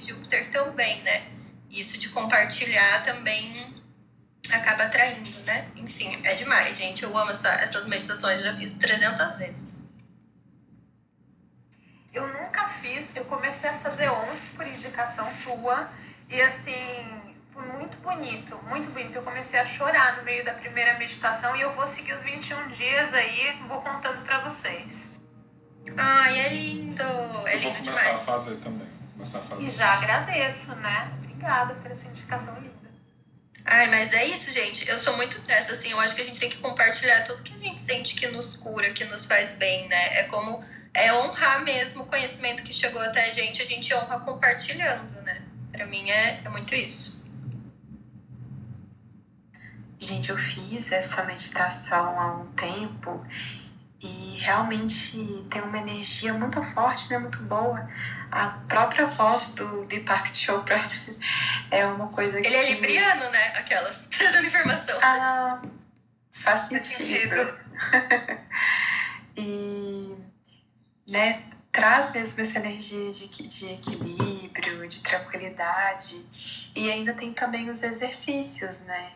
[0.73, 1.27] Também, né?
[1.69, 3.71] Isso de compartilhar também
[4.49, 5.69] acaba atraindo, né?
[5.75, 7.03] Enfim, é demais, gente.
[7.03, 9.77] Eu amo essa, essas meditações, já fiz 300 vezes.
[12.11, 15.87] Eu nunca fiz, eu comecei a fazer ontem por indicação tua
[16.29, 19.15] e assim, foi muito bonito, muito bonito.
[19.17, 22.69] Eu comecei a chorar no meio da primeira meditação e eu vou seguir os 21
[22.69, 25.09] dias aí, vou contando para vocês.
[25.95, 28.07] Ai, é lindo, é lindo eu vou começar demais.
[28.07, 28.92] a fazer também.
[29.23, 29.63] Começar a fazer.
[29.63, 31.11] E já agradeço, né?
[31.17, 32.73] Obrigada por essa indicação linda.
[33.65, 34.87] Ai, mas é isso, gente.
[34.89, 35.91] Eu sou muito dessa, assim.
[35.91, 38.57] Eu acho que a gente tem que compartilhar tudo que a gente sente que nos
[38.57, 40.19] cura, que nos faz bem, né?
[40.19, 40.61] É como
[40.93, 45.41] é honrar mesmo o conhecimento que chegou até a gente, a gente honra compartilhando, né?
[45.71, 47.23] Pra mim é, é muito isso.
[49.97, 53.25] Gente, eu fiz essa meditação há um tempo
[54.03, 55.17] e realmente
[55.49, 57.19] tem uma energia muito forte, né?
[57.19, 57.89] Muito boa.
[58.29, 60.77] A própria voz do Deepak Chopra
[61.71, 62.47] é uma coisa que...
[62.47, 63.47] Ele é libriano, né?
[63.55, 64.99] Aquelas, trazendo informação.
[65.01, 65.61] Ah,
[66.33, 67.05] faz Faz sentido.
[67.05, 67.59] sentido.
[69.37, 70.17] e
[71.09, 76.25] né, traz mesmo essa energia de, de equilíbrio, de tranquilidade.
[76.75, 79.13] E ainda tem também os exercícios, né?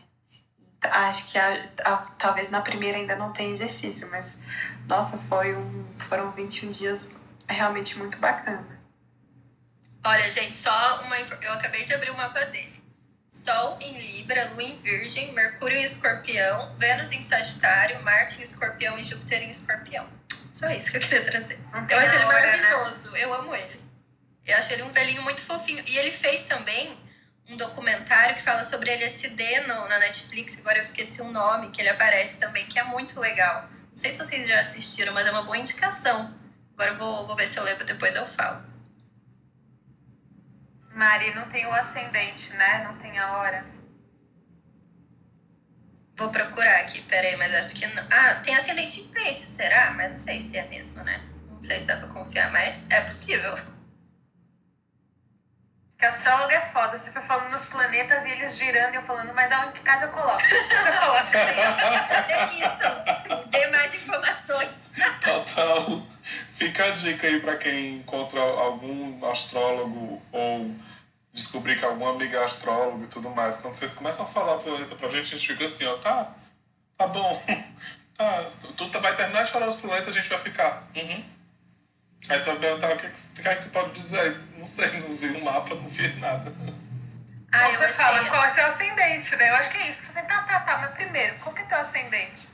[0.82, 4.38] Acho que a- a- talvez na primeira ainda não tenha exercício, mas
[4.88, 8.64] nossa, foi um, foram 21 dias realmente muito bacana.
[10.04, 11.16] Olha, gente, só uma.
[11.18, 12.78] Eu acabei de abrir o mapa dele.
[13.28, 18.98] Sol em Libra, Lua em Virgem, Mercúrio em Escorpião, Vênus em Sagitário, Marte em Escorpião
[18.98, 20.08] e Júpiter em Escorpião.
[20.52, 21.58] Só isso que eu queria trazer.
[21.90, 22.56] Eu acho ele hora, né?
[22.62, 23.80] maravilhoso, eu amo ele.
[24.46, 25.82] Eu acho ele um velhinho muito fofinho.
[25.86, 26.98] E ele fez também
[27.48, 31.80] um documentário que fala sobre LSD no, na Netflix, agora eu esqueci o nome, que
[31.80, 33.62] ele aparece também, que é muito legal.
[33.62, 36.36] Não sei se vocês já assistiram, mas é uma boa indicação.
[36.74, 38.68] Agora eu vou, vou ver se eu lembro, depois eu falo.
[40.94, 42.84] Mari não tem o ascendente, né?
[42.84, 43.64] Não tem a hora.
[46.16, 48.04] Vou procurar aqui, peraí, mas acho que não.
[48.10, 49.92] Ah, tem ascendente em peixe, será?
[49.92, 51.24] Mas não sei se é mesmo, né?
[51.48, 53.54] Não sei se dá pra confiar, mas é possível.
[55.98, 56.96] Que astrólogo é foda.
[56.96, 60.04] Você foi falando nos planetas e eles girando e eu falando, mas aonde que casa
[60.04, 60.38] eu coloco?
[60.70, 61.36] Casa eu coloco?
[61.36, 63.44] É isso.
[63.44, 64.78] Me dê mais informações.
[65.20, 66.02] Total.
[66.22, 70.70] Fica a dica aí pra quem encontra algum astrólogo ou
[71.32, 73.56] descobrir que alguma amiga é astrólogo e tudo mais.
[73.56, 76.32] Quando vocês começam a falar o planeta pra gente, a gente fica assim, ó, tá,
[76.96, 77.42] tá bom.
[78.18, 78.44] Tá,
[78.76, 80.82] tu tá- vai terminar de falar os planetas, a gente vai ficar.
[80.96, 81.24] Uhum.
[82.28, 84.36] Aí tu vai perguntar o que, que, que é que tu pode dizer.
[84.58, 86.52] Não sei, não vi o mapa, não vi nada.
[87.52, 89.48] Ah, você fala qual é o seu ascendente, né?
[89.48, 90.04] Eu acho que é isso.
[90.04, 92.48] Você, tá, tá, tá, mas primeiro, qual que é teu ascendente?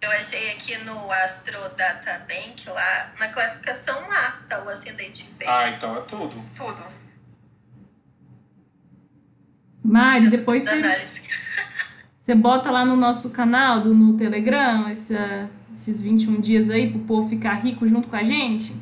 [0.00, 5.34] Eu achei aqui no Astro Data Bank lá, na classificação lá, tá o ascendente em
[5.34, 5.52] peixe.
[5.52, 6.44] Ah, então é tudo.
[6.54, 6.84] Tudo.
[9.82, 10.82] Mari, depois você,
[12.20, 17.00] você bota lá no nosso canal, do, no Telegram, essa, esses 21 dias aí pro
[17.00, 18.74] povo ficar rico junto com a gente.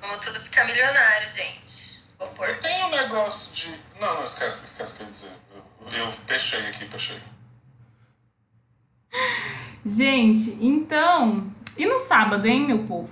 [0.00, 2.02] Vamos tudo ficar milionário, gente.
[2.20, 3.70] Eu tenho um negócio de.
[4.00, 5.30] Não, não, esquece, esquece o que eu ia dizer.
[5.96, 7.18] Eu, eu peixei aqui, peixei.
[9.84, 11.52] Gente, então.
[11.76, 13.10] E no sábado, hein, meu povo?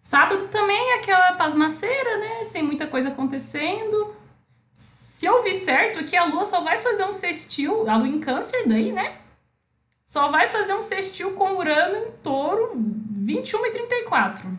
[0.00, 2.44] Sábado também é aquela pasmaceira, né?
[2.44, 4.14] Sem muita coisa acontecendo.
[4.72, 8.20] Se eu vi certo, aqui a Lua só vai fazer um sextil, a Lua em
[8.20, 9.18] Câncer daí, né?
[10.08, 14.58] Só vai fazer um sextil com Urano em Touro 21 e 34.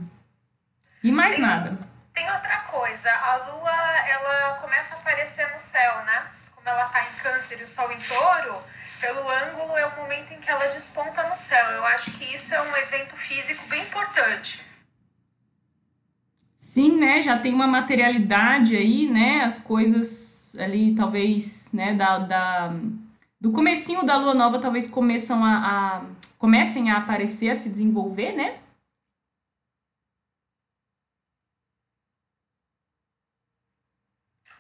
[1.04, 1.76] E mais nada.
[2.14, 3.10] Tem outra coisa.
[3.10, 3.72] A lua,
[4.08, 6.24] ela começa a aparecer no céu, né?
[6.54, 8.62] Como ela tá em câncer e o sol em touro,
[9.02, 11.66] pelo ângulo é o momento em que ela desponta no céu.
[11.72, 14.64] Eu acho que isso é um evento físico bem importante.
[16.60, 17.22] Sim, né?
[17.22, 19.42] Já tem uma materialidade aí, né?
[19.46, 21.96] As coisas ali, talvez, né?
[21.96, 22.74] Da, da-
[23.40, 26.02] do comecinho da lua nova, talvez começam a, a-
[26.38, 28.60] comecem a aparecer, a se desenvolver, né?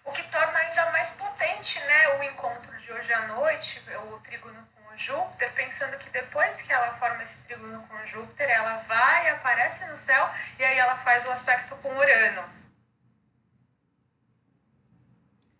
[0.05, 3.79] O que torna ainda mais potente, né, o encontro de hoje à noite,
[4.11, 8.49] o trígono com o Júpiter, pensando que depois que ela forma esse trígono com Júpiter,
[8.49, 12.58] ela vai, aparece no céu e aí ela faz o aspecto com Urano.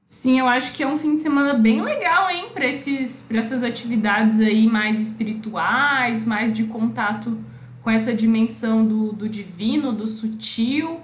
[0.10, 2.50] Sim, eu acho que é um fim de semana bem legal, hein?
[2.52, 7.38] Para esses, para essas atividades aí mais espirituais, mais de contato
[7.84, 11.00] com essa dimensão do, do divino, do sutil.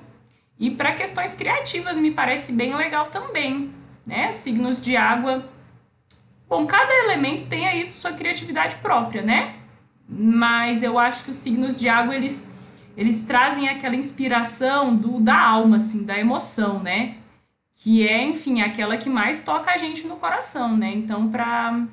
[0.60, 3.70] E para questões criativas, me parece bem legal também,
[4.08, 4.32] né?
[4.32, 5.48] Signos de água.
[6.50, 9.54] Bom, cada elemento tem aí sua criatividade própria, né?
[10.10, 12.52] Mas eu acho que os signos de água, eles,
[12.98, 17.18] eles trazem aquela inspiração do, da alma, assim, da emoção, né?
[17.76, 20.92] Que é, enfim, aquela que mais toca a gente no coração, né?
[20.92, 21.88] Então, para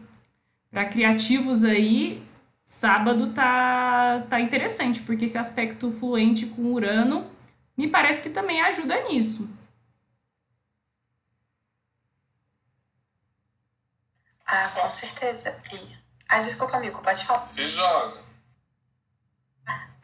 [0.90, 2.24] criativos aí,
[2.64, 7.30] sábado tá, tá interessante, porque esse aspecto fluente com Urano
[7.76, 9.50] me parece que também ajuda nisso.
[14.46, 15.58] Ah, com certeza.
[15.72, 15.96] E...
[16.28, 17.48] Ah, desculpa, amigo, pode falar.
[17.48, 18.22] Se joga.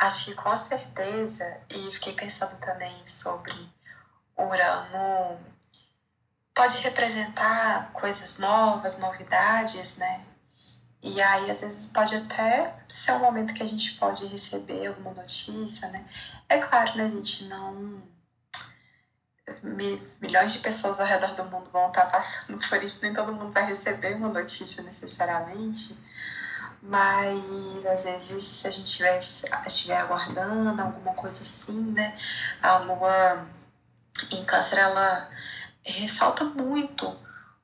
[0.01, 3.53] Acho que com certeza, e fiquei pensando também sobre
[4.37, 5.39] Urano,
[6.59, 10.27] pode representar coisas novas, novidades, né?
[11.01, 15.15] E aí, às vezes, pode até ser um momento que a gente pode receber alguma
[15.15, 16.05] notícia, né?
[16.49, 18.03] É claro, né, gente, não
[20.21, 23.53] milhões de pessoas ao redor do mundo vão estar passando por isso, nem todo mundo
[23.53, 25.97] vai receber uma notícia necessariamente.
[26.83, 29.19] Mas às vezes, se a gente estiver,
[29.67, 32.17] estiver aguardando alguma coisa assim, né?
[32.61, 33.47] A lua
[34.33, 35.31] em Câncer, ela
[35.85, 37.17] ressalta muito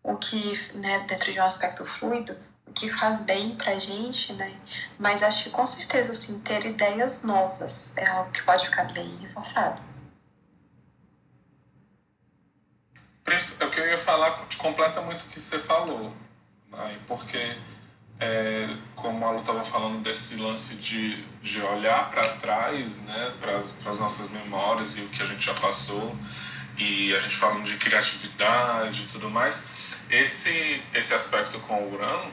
[0.03, 4.61] o que, né, dentro de um aspecto fluido, o que faz bem pra gente, né?
[4.99, 9.17] Mas acho que com certeza, assim, ter ideias novas é algo que pode ficar bem
[9.17, 9.81] reforçado.
[13.59, 16.15] É o que eu ia falar completa muito o que você falou,
[16.71, 16.99] né?
[17.09, 17.57] porque
[18.21, 23.57] é, como a Lu estava falando desse lance de, de olhar para trás, né, para
[23.57, 26.15] as nossas memórias e o que a gente já passou,
[26.77, 29.63] e a gente falando de criatividade e tudo mais,
[30.11, 32.33] esse, esse aspecto com o Urano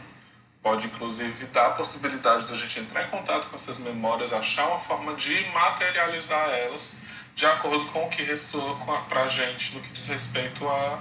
[0.62, 4.80] pode inclusive dar a possibilidade da gente entrar em contato com essas memórias, achar uma
[4.80, 6.94] forma de materializar elas
[7.36, 8.76] de acordo com o que ressoa
[9.10, 11.00] para a gente no que diz respeito à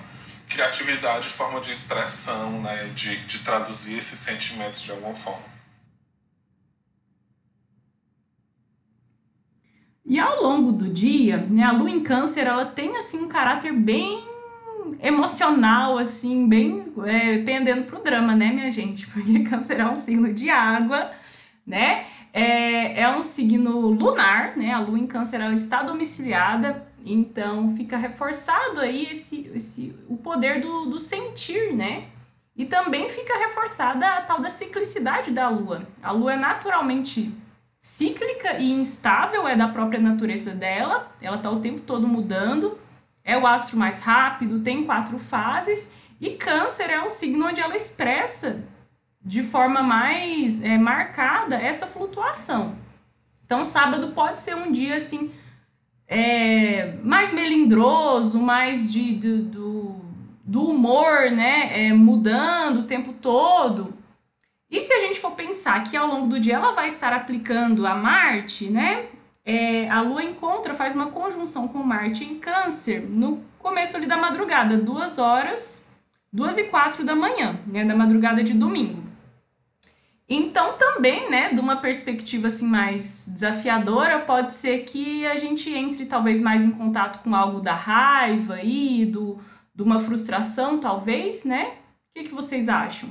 [0.48, 5.60] criatividade, forma de expressão, né, de, de traduzir esses sentimentos de alguma forma.
[10.05, 13.73] E ao longo do dia, né, a lua em câncer, ela tem assim um caráter
[13.73, 14.25] bem
[15.03, 19.07] emocional, assim, bem é, pendendo pro drama, né, minha gente?
[19.11, 21.11] Porque câncer é um signo de água,
[21.67, 22.07] né?
[22.33, 24.73] É, é um signo lunar, né?
[24.73, 30.61] A lua em câncer ela está domiciliada, então fica reforçado aí esse, esse, o poder
[30.61, 32.05] do, do sentir, né?
[32.57, 35.89] E também fica reforçada a tal da ciclicidade da lua.
[36.03, 37.33] A lua é naturalmente
[37.81, 42.79] cíclica e instável, é da própria natureza dela, ela está o tempo todo mudando,
[43.25, 45.90] é o astro mais rápido, tem quatro fases,
[46.21, 48.62] e Câncer é um signo onde ela expressa
[49.25, 52.75] de forma mais é, marcada essa flutuação.
[53.47, 55.31] Então, sábado pode ser um dia assim
[56.07, 59.97] é, mais melindroso, mais de, do,
[60.45, 63.95] do humor, né, é, mudando o tempo todo.
[64.70, 67.87] E se a gente for pensar que ao longo do dia ela vai estar aplicando
[67.87, 69.06] a Marte, né?
[69.44, 74.16] É, a Lua encontra, faz uma conjunção com Marte em Câncer no começo ali da
[74.16, 75.90] madrugada, duas horas,
[76.33, 77.85] duas e quatro da manhã, né?
[77.85, 79.02] Da madrugada de domingo.
[80.33, 86.06] Então, também, né, de uma perspectiva assim mais desafiadora, pode ser que a gente entre
[86.06, 89.40] talvez mais em contato com algo da raiva e do,
[89.74, 91.72] de uma frustração, talvez, né?
[92.11, 93.09] O que, que vocês acham?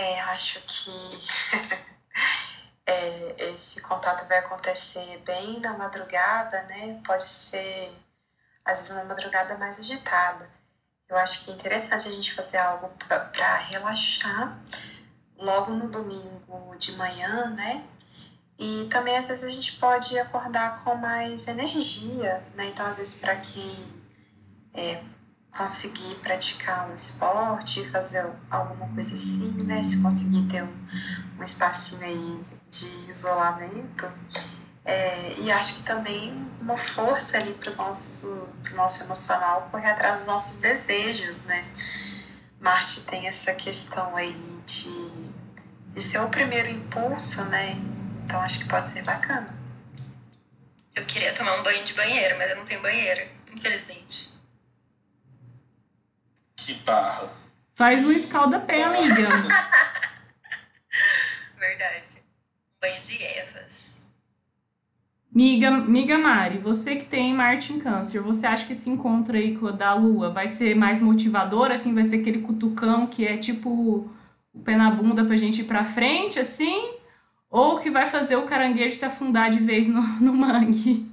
[0.00, 0.90] É, acho que
[2.86, 7.00] é, esse contato vai acontecer bem na madrugada, né?
[7.04, 7.92] Pode ser,
[8.64, 10.48] às vezes, uma madrugada mais agitada
[11.10, 14.56] eu acho que é interessante a gente fazer algo para relaxar
[15.36, 17.84] logo no domingo de manhã, né?
[18.56, 22.66] E também às vezes a gente pode acordar com mais energia, né?
[22.66, 24.02] Então, às vezes, para quem
[24.74, 25.02] é,
[25.56, 29.82] conseguir praticar um esporte, fazer alguma coisa assim, né?
[29.82, 30.88] Se conseguir ter um,
[31.38, 34.10] um espacinho aí de isolamento,
[34.84, 40.18] é, e acho que também uma força ali para o nosso, nosso emocional correr atrás
[40.18, 41.64] dos nossos desejos, né?
[42.60, 45.30] Marte tem essa questão aí de,
[45.94, 47.72] de ser o primeiro impulso, né?
[48.24, 49.54] Então acho que pode ser bacana.
[50.94, 54.29] Eu queria tomar um banho de banheiro, mas eu não tenho banheiro, infelizmente.
[56.60, 57.28] Que barra.
[57.74, 59.16] Faz um escalda-pé, amiga.
[61.58, 62.22] Verdade.
[62.80, 64.02] Banho de ervas.
[65.32, 69.56] Miga, miga Mari, você que tem Marte em Câncer, você acha que esse encontro aí
[69.56, 73.38] com a da Lua vai ser mais motivador, assim, vai ser aquele cutucão que é
[73.38, 74.10] tipo
[74.52, 76.94] o pé na bunda pra gente ir pra frente, assim?
[77.48, 81.08] Ou que vai fazer o caranguejo se afundar de vez no, no mangue?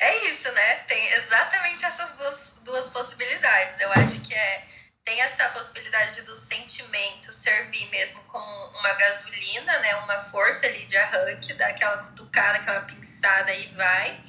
[0.00, 0.74] É isso, né?
[0.88, 3.80] Tem exatamente essas duas, duas possibilidades.
[3.80, 4.70] Eu acho que é
[5.04, 9.94] tem essa possibilidade do sentimento servir mesmo como uma gasolina, né?
[9.96, 14.20] Uma força ali de arranque, daquela cutucada, aquela pinçada e vai.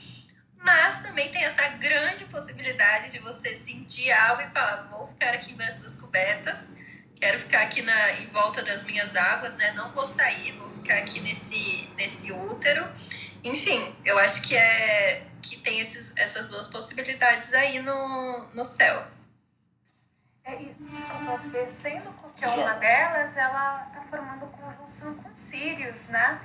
[0.57, 5.51] Mas também tem essa grande possibilidade de você sentir algo e falar: vou ficar aqui
[5.51, 6.67] embaixo das cobertas,
[7.19, 9.71] quero ficar aqui na, em volta das minhas águas, né?
[9.73, 12.88] Não vou sair, vou ficar aqui nesse, nesse útero.
[13.43, 19.06] Enfim, eu acho que é que tem esses, essas duas possibilidades aí no, no céu.
[20.44, 26.42] É, desculpa, Fê, sendo qualquer uma delas, ela está formando conjunção com Sirius, né?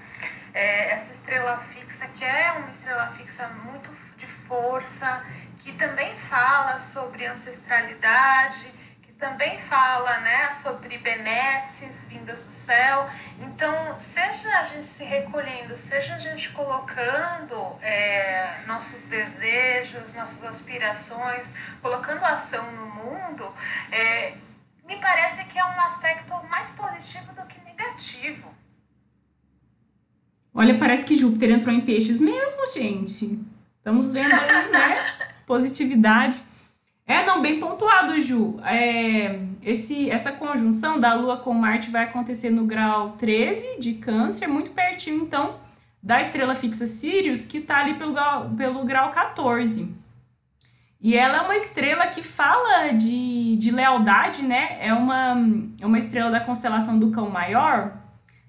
[0.52, 5.24] É, essa estrela fixa, que é uma estrela fixa muito de força,
[5.60, 8.72] que também fala sobre ancestralidade,
[9.18, 13.08] também fala né, sobre benesses vindas do céu.
[13.40, 21.54] Então, seja a gente se recolhendo, seja a gente colocando é, nossos desejos, nossas aspirações,
[21.80, 23.48] colocando ação no mundo,
[23.90, 24.34] é,
[24.86, 28.54] me parece que é um aspecto mais positivo do que negativo.
[30.54, 33.38] Olha, parece que Júpiter entrou em peixes mesmo, gente.
[33.78, 35.06] Estamos vendo aí, né?
[35.46, 36.42] Positividade.
[37.06, 38.58] É, não, bem pontuado, Ju.
[38.64, 44.48] É, esse, essa conjunção da Lua com Marte vai acontecer no grau 13 de Câncer,
[44.48, 45.54] muito pertinho, então,
[46.02, 49.94] da estrela fixa Sirius, que está ali pelo grau, pelo grau 14.
[51.00, 54.76] E ela é uma estrela que fala de, de lealdade, né?
[54.80, 55.36] É uma,
[55.80, 57.92] é uma estrela da constelação do Cão Maior,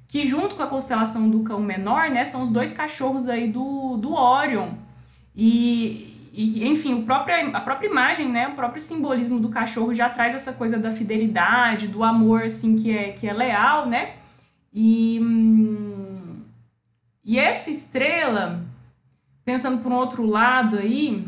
[0.08, 3.98] que junto com a constelação do Cão Menor, né, são os dois cachorros aí do,
[3.98, 4.72] do Orion.
[5.36, 10.08] E, e, enfim, o próprio, a própria imagem, né, o próprio simbolismo do cachorro já
[10.08, 14.18] traz essa coisa da fidelidade, do amor, assim, que é, que é leal, né?
[14.72, 16.44] E, hum,
[17.24, 18.64] e essa estrela,
[19.44, 21.28] pensando por um outro lado aí,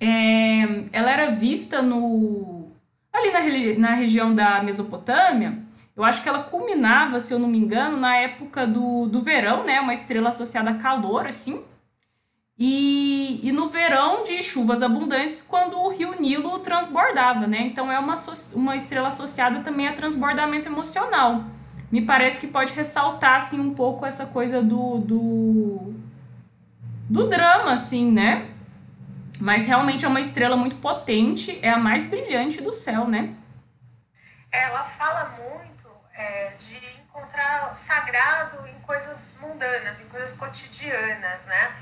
[0.00, 2.68] é, ela era vista no
[3.12, 5.58] ali na, na região da Mesopotâmia,
[5.96, 9.64] eu acho que ela culminava, se eu não me engano, na época do, do verão,
[9.64, 9.80] né?
[9.80, 11.64] Uma estrela associada a calor, assim.
[12.58, 17.60] E, e no verão de chuvas abundantes, quando o rio Nilo transbordava, né?
[17.60, 18.14] Então é uma,
[18.54, 21.44] uma estrela associada também a transbordamento emocional.
[21.90, 25.94] Me parece que pode ressaltar, assim, um pouco essa coisa do, do,
[27.08, 28.50] do drama, assim, né?
[29.40, 33.34] Mas realmente é uma estrela muito potente, é a mais brilhante do céu, né?
[34.50, 41.72] Ela fala muito é, de encontrar sagrado em coisas mundanas, em coisas cotidianas, né?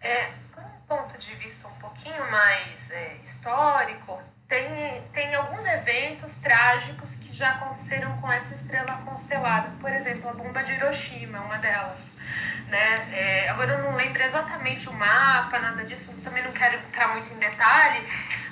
[0.00, 7.16] É, um ponto de vista um pouquinho mais é, histórico, tem, tem alguns eventos trágicos
[7.16, 9.70] que já aconteceram com essa estrela constelada.
[9.78, 12.16] Por exemplo, a bomba de Hiroshima, uma delas.
[12.66, 13.08] Né?
[13.12, 17.32] É, agora eu não lembro exatamente o mapa, nada disso, também não quero entrar muito
[17.32, 18.04] em detalhe,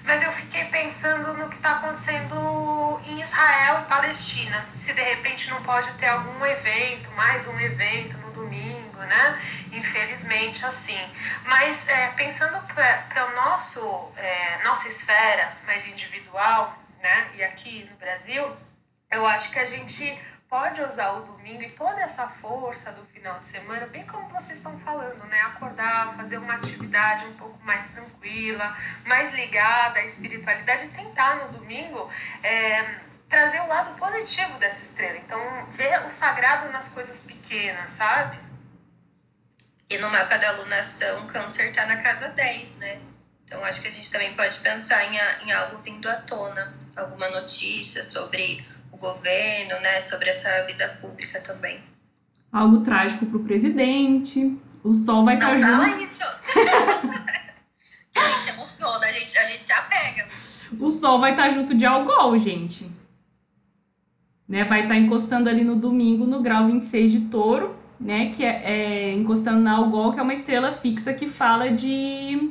[0.04, 4.64] mas eu fiquei pensando no que está acontecendo em Israel e Palestina.
[4.76, 8.25] Se de repente não pode ter algum evento, mais um evento
[9.06, 9.40] né?
[9.72, 10.98] infelizmente assim.
[11.44, 18.56] Mas é, pensando para nosso é, nossa esfera mais individual, né, e aqui no Brasil,
[19.10, 23.38] eu acho que a gente pode usar o domingo e toda essa força do final
[23.40, 25.40] de semana, bem como vocês estão falando, né?
[25.42, 28.76] Acordar, fazer uma atividade um pouco mais tranquila,
[29.06, 32.08] mais ligada à espiritualidade e tentar no domingo
[32.44, 35.18] é, trazer o lado positivo dessa estrela.
[35.18, 38.45] Então, ver o sagrado nas coisas pequenas, sabe?
[39.88, 42.98] E no mapa da alunação, câncer está na casa 10, né?
[43.44, 47.28] Então acho que a gente também pode pensar em, em algo vindo à tona, alguma
[47.28, 50.00] notícia sobre o governo, né?
[50.00, 51.80] Sobre essa vida pública também.
[52.52, 54.58] Algo trágico para o presidente.
[54.82, 55.68] O sol vai estar tá junto.
[55.68, 56.22] Fala isso!
[58.16, 60.28] a gente se emociona, a gente, a gente se apega.
[60.80, 62.90] O sol vai estar tá junto de Algol, gente.
[64.48, 68.30] Né, vai estar tá encostando ali no domingo no grau 26 de touro né?
[68.30, 72.50] Que é, é encostando na Algol, que é uma estrela fixa que fala de.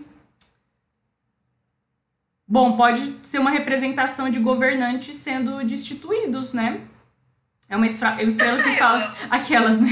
[2.48, 6.82] Bom, pode ser uma representação de governantes sendo destituídos, né?
[7.68, 9.16] É uma estrela que fala.
[9.30, 9.89] Aquelas, né?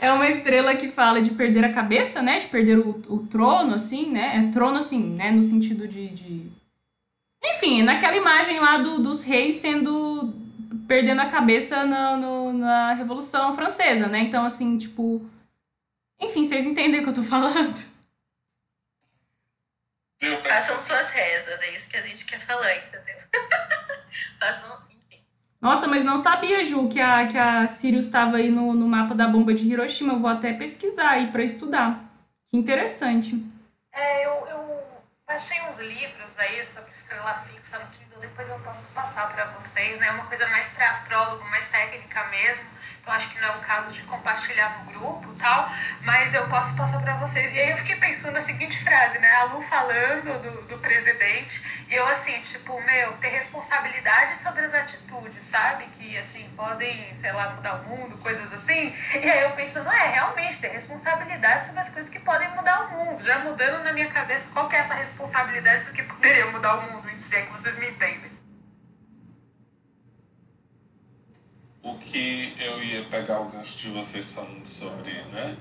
[0.00, 2.38] É uma estrela que fala de perder a cabeça, né?
[2.38, 4.36] De perder o, o trono, assim, né?
[4.36, 5.30] É trono, assim, né?
[5.30, 6.08] No sentido de.
[6.08, 6.46] de...
[7.44, 10.32] Enfim, naquela imagem lá do, dos reis sendo
[10.92, 14.18] perdendo a cabeça na, no, na Revolução Francesa, né?
[14.18, 15.26] Então, assim, tipo.
[16.20, 17.82] Enfim, vocês entendem o que eu tô falando.
[20.46, 23.16] Façam suas rezas, é isso que a gente quer falar, entendeu?
[24.38, 24.82] Façam.
[25.62, 29.14] Nossa, mas não sabia, Ju, que a, que a Sirius estava aí no, no mapa
[29.14, 30.12] da bomba de Hiroshima.
[30.12, 32.04] Eu vou até pesquisar aí para estudar.
[32.50, 33.42] Que interessante.
[33.90, 34.61] É, eu, eu
[35.34, 39.98] achei uns livros aí sobre estrela fixa no Kindle depois eu posso passar para vocês,
[39.98, 40.10] né?
[40.12, 42.64] Uma coisa mais para astrólogo, mais técnica mesmo.
[43.02, 45.68] Então acho que não é o caso de compartilhar no grupo tal,
[46.02, 47.52] mas eu posso passar para vocês.
[47.52, 49.28] E aí eu fiquei pensando na seguinte frase, né?
[49.38, 54.72] A Lu falando do, do presidente, e eu assim, tipo, meu, ter responsabilidade sobre as
[54.72, 55.84] atitudes, sabe?
[55.98, 58.94] Que assim, podem, sei lá, mudar o mundo, coisas assim.
[59.20, 62.90] E aí eu pensando, é, realmente, ter responsabilidade sobre as coisas que podem mudar o
[62.92, 63.24] mundo.
[63.24, 66.92] Já mudando na minha cabeça qual que é essa responsabilidade do que poderia mudar o
[66.92, 68.30] mundo, se é que vocês me entendem.
[71.82, 75.56] O que eu ia pegar o gancho de vocês falando sobre, né?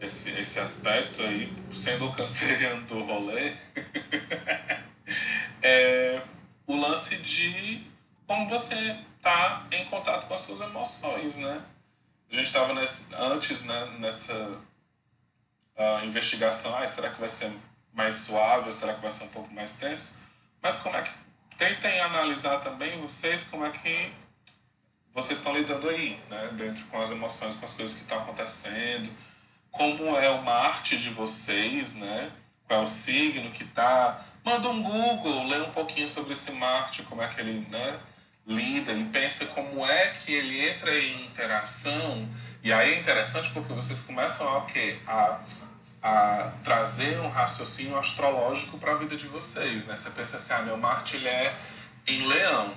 [0.00, 3.52] Esse, esse aspecto aí, sendo o canceriano do rolê,
[5.60, 6.22] é
[6.66, 7.84] o lance de
[8.28, 11.60] como você tá em contato com as suas emoções, né?
[12.30, 12.72] A gente estava
[13.32, 17.52] antes né, nessa uh, investigação, ah, será que vai ser
[17.92, 20.20] mais suave ou será que vai ser um pouco mais tenso?
[20.62, 21.12] Mas como é que
[21.58, 24.12] tentem analisar também vocês como é que
[25.14, 26.50] vocês estão lidando aí, né?
[26.52, 29.10] Dentro com as emoções, com as coisas que estão acontecendo,
[29.70, 32.30] como é o Marte de vocês, né?
[32.66, 34.24] Qual é o signo que está.
[34.44, 37.98] Manda um Google, lê um pouquinho sobre esse Marte, como é que ele né,
[38.46, 42.28] lida e pensa como é que ele entra em interação.
[42.62, 45.40] E aí é interessante porque vocês começam a, okay, a,
[46.02, 49.84] a trazer um raciocínio astrológico para a vida de vocês.
[49.84, 49.96] Né?
[49.96, 51.54] Você pensa assim, ah, meu Marte ele é
[52.06, 52.74] em leão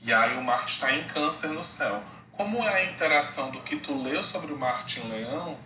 [0.00, 2.02] e aí o Marte está em câncer no céu.
[2.32, 5.58] Como é a interação do que tu leu sobre o Marte em leão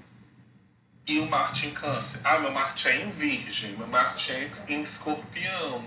[1.06, 2.20] e o Marte em câncer?
[2.24, 5.84] Ah, meu Marte é em virgem, meu Marte é em escorpião,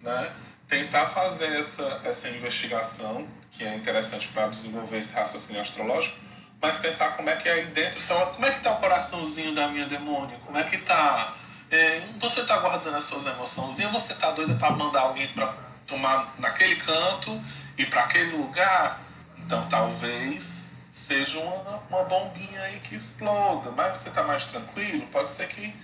[0.00, 0.32] né?
[0.66, 6.18] Tentar fazer essa, essa investigação, que é interessante para desenvolver esse raciocínio astrológico,
[6.60, 9.54] mas pensar como é que é aí dentro, então, como é que está o coraçãozinho
[9.54, 10.36] da minha demônio?
[10.40, 11.32] Como é que está...
[11.70, 13.76] É, você está guardando as suas emoções?
[13.76, 15.52] Você está doida para mandar alguém para
[15.86, 17.40] tomar naquele canto
[17.76, 19.00] ir para aquele lugar,
[19.38, 23.70] então talvez seja uma, uma bombinha aí que exploda.
[23.72, 25.74] Mas você está mais tranquilo, pode ser que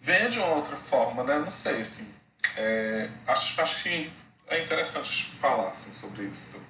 [0.00, 1.38] venha de uma outra forma, né?
[1.38, 2.12] Não sei, assim.
[2.56, 4.12] É, acho, acho que
[4.48, 6.60] é interessante falar assim, sobre isso.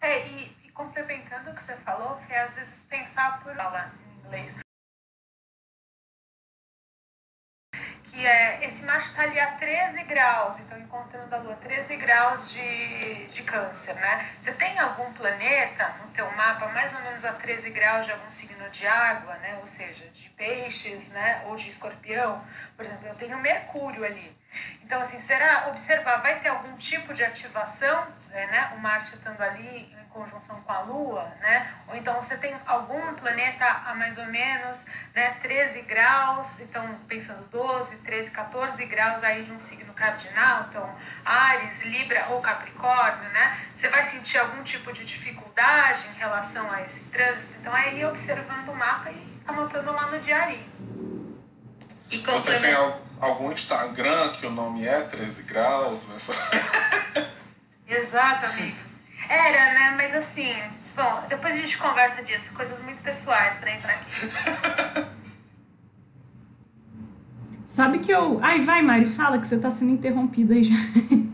[0.00, 4.26] É, e, e complementando o que você falou, Fê, às vezes pensar por fala em
[4.26, 4.58] inglês.
[8.20, 12.52] Que é esse Marte está ali a 13 graus, então encontrando a Lua 13 graus
[12.52, 14.28] de, de câncer, né?
[14.38, 18.30] Você tem algum planeta no teu mapa mais ou menos a 13 graus de algum
[18.30, 19.56] signo de água, né?
[19.60, 21.42] Ou seja, de peixes, né?
[21.46, 22.44] Ou de escorpião.
[22.76, 24.38] Por exemplo, eu tenho Mercúrio ali.
[24.82, 28.72] Então, assim, será observar, vai ter algum tipo de ativação, né?
[28.76, 31.72] O Marte estando ali conjunção com a Lua, né?
[31.88, 37.48] Ou então você tem algum planeta a mais ou menos né, 13 graus, então pensando
[37.48, 43.58] 12, 13, 14 graus aí de um signo cardinal, então Ares, Libra ou Capricórnio, né?
[43.76, 48.04] Você vai sentir algum tipo de dificuldade em relação a esse trânsito, então é ir
[48.06, 50.58] observando o mapa e anotando lá no diário.
[52.10, 52.74] E tem
[53.20, 56.08] algum Instagram que o nome é 13 graus?
[56.08, 56.16] Né?
[57.86, 58.76] Exatamente.
[59.28, 59.94] Era, né?
[59.96, 60.52] Mas assim,
[60.96, 65.10] bom, depois a gente conversa disso, coisas muito pessoais para entrar aqui.
[67.70, 68.40] Sabe que eu.
[68.42, 70.74] Ai, vai, Mari, fala que você tá sendo interrompida aí já.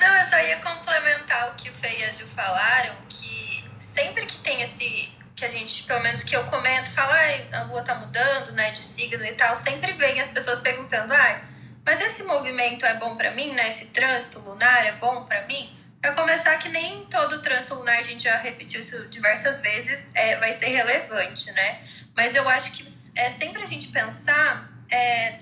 [0.00, 4.24] Não, eu só ia complementar o que o Fê e a Ju falaram, que sempre
[4.24, 5.13] que tem esse.
[5.36, 8.70] Que a gente, pelo menos que eu comento, fala, ai, a lua tá mudando, né,
[8.70, 11.44] de signo e tal, sempre vem as pessoas perguntando, ai,
[11.84, 13.68] mas esse movimento é bom para mim, né?
[13.68, 15.76] Esse trânsito lunar é bom para mim?
[16.00, 20.36] Para começar, que nem todo trânsito lunar, a gente já repetiu isso diversas vezes, é,
[20.36, 21.80] vai ser relevante, né?
[22.16, 22.84] Mas eu acho que
[23.16, 25.38] é sempre a gente pensar, é,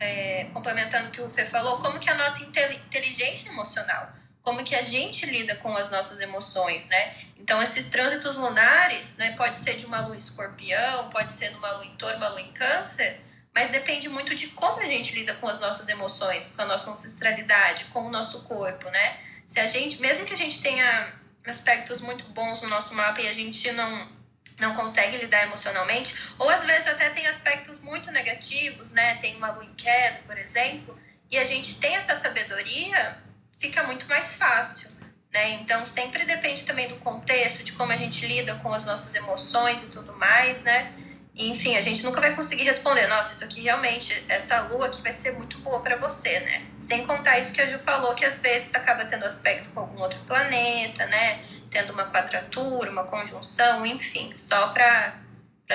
[0.00, 4.74] é, complementando o que o Fê falou, como que a nossa inteligência emocional, como que
[4.74, 7.14] a gente lida com as nossas emoções, né?
[7.36, 11.86] Então, esses trânsitos lunares, né, pode ser de uma lua escorpião, pode ser numa lua
[11.86, 13.20] em touro, uma lua em câncer,
[13.54, 16.90] mas depende muito de como a gente lida com as nossas emoções, com a nossa
[16.90, 19.18] ancestralidade, com o nosso corpo, né?
[19.46, 21.12] Se a gente, mesmo que a gente tenha
[21.46, 24.22] aspectos muito bons no nosso mapa e a gente não
[24.60, 29.16] não consegue lidar emocionalmente, ou às vezes até tem aspectos muito negativos, né?
[29.16, 30.96] Tem uma lua em queda, por exemplo,
[31.28, 33.18] e a gente tem essa sabedoria,
[33.62, 34.90] fica muito mais fácil,
[35.32, 35.50] né?
[35.52, 39.84] Então sempre depende também do contexto, de como a gente lida com as nossas emoções
[39.84, 40.92] e tudo mais, né?
[41.34, 45.12] enfim, a gente nunca vai conseguir responder, nossa, isso aqui realmente, essa lua aqui vai
[45.12, 46.66] ser muito boa para você, né?
[46.78, 50.02] Sem contar isso que a Ju falou, que às vezes acaba tendo aspecto com algum
[50.02, 51.42] outro planeta, né?
[51.70, 55.14] Tendo uma quadratura, uma conjunção, enfim, só para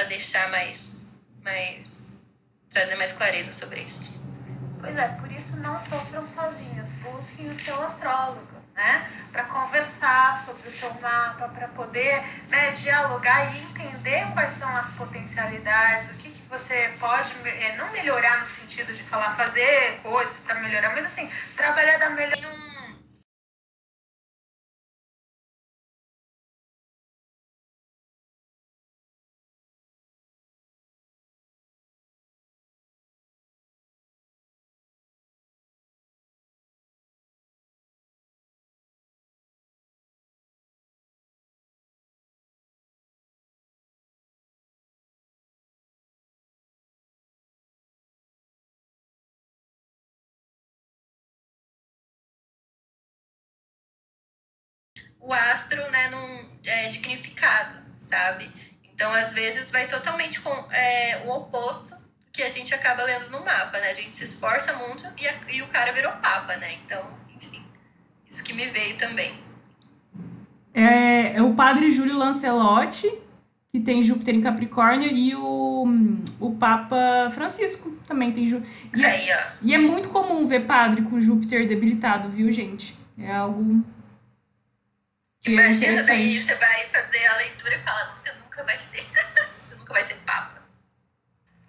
[0.08, 1.08] deixar mais,
[1.42, 2.12] mais.
[2.70, 4.27] trazer mais clareza sobre isso.
[4.88, 9.06] Pois é, por isso não sofram sozinhos, busquem o seu astrólogo, né?
[9.34, 14.92] para conversar sobre o seu mapa, para poder né, dialogar e entender quais são as
[14.92, 20.40] potencialidades, o que, que você pode é, não melhorar no sentido de falar fazer coisas
[20.40, 22.77] para melhorar, mas assim trabalhar da melhor
[55.20, 58.50] o astro né, num, é, dignificado, sabe?
[58.94, 63.30] Então, às vezes, vai totalmente com é, o oposto do que a gente acaba lendo
[63.30, 63.92] no mapa, né?
[63.92, 66.74] A gente se esforça muito e, a, e o cara virou papa, né?
[66.84, 67.04] Então,
[67.36, 67.64] enfim,
[68.30, 69.34] isso que me veio também.
[70.74, 73.12] É, é o padre Júlio Lancelotti,
[73.72, 75.86] que tem Júpiter em Capricórnio, e o,
[76.40, 78.72] o Papa Francisco também tem Júpiter.
[78.96, 82.98] E, é, e é muito comum ver padre com Júpiter debilitado, viu, gente?
[83.18, 83.84] É algo
[85.48, 89.06] Imagina, daí você vai fazer a leitura e fala, você nunca vai ser,
[89.64, 90.62] você nunca vai ser papa.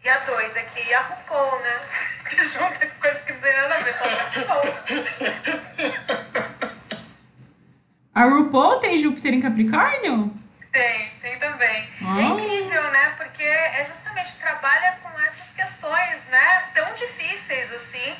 [0.04, 1.80] E a doida aqui, a RuPaul, né?
[2.28, 4.10] Que junta com coisa que não tem nada a ver com a
[4.40, 4.74] RuPaul.
[8.14, 10.34] A RuPaul tem Júpiter em Capricórnio?
[10.72, 11.88] Tem, tem também.
[12.02, 12.18] Oh.
[12.18, 13.14] É incrível, né?
[13.16, 16.64] Porque é justamente trabalha com essas questões, né?
[16.74, 18.14] Tão difíceis assim.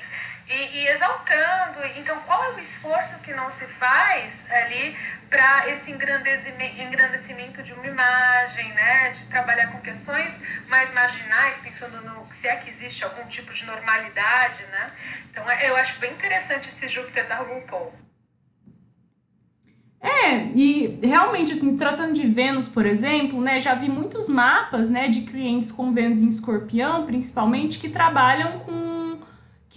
[0.48, 1.86] E, e, exaltando.
[1.96, 4.96] Então, qual é o esforço que não se faz ali
[5.28, 9.10] para esse engrandecimento de uma imagem, né?
[9.10, 13.66] De trabalhar com questões mais marginais, pensando no se é que existe algum tipo de
[13.66, 14.90] normalidade, né?
[15.30, 17.92] Então, é, eu acho bem interessante esse Júpiter da RuPaul.
[20.00, 25.08] É, e realmente, assim, tratando de Vênus, por exemplo, né, já vi muitos mapas, né,
[25.08, 28.87] de clientes com Vênus em escorpião, principalmente, que trabalham com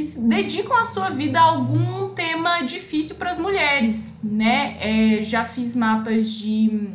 [0.02, 4.78] que dedicam a sua vida a algum tema difícil para as mulheres, né?
[4.80, 6.90] É, já fiz mapas de,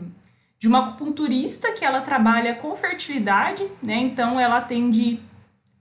[0.59, 3.97] de uma acupunturista que ela trabalha com fertilidade, né?
[3.99, 5.21] Então ela atende,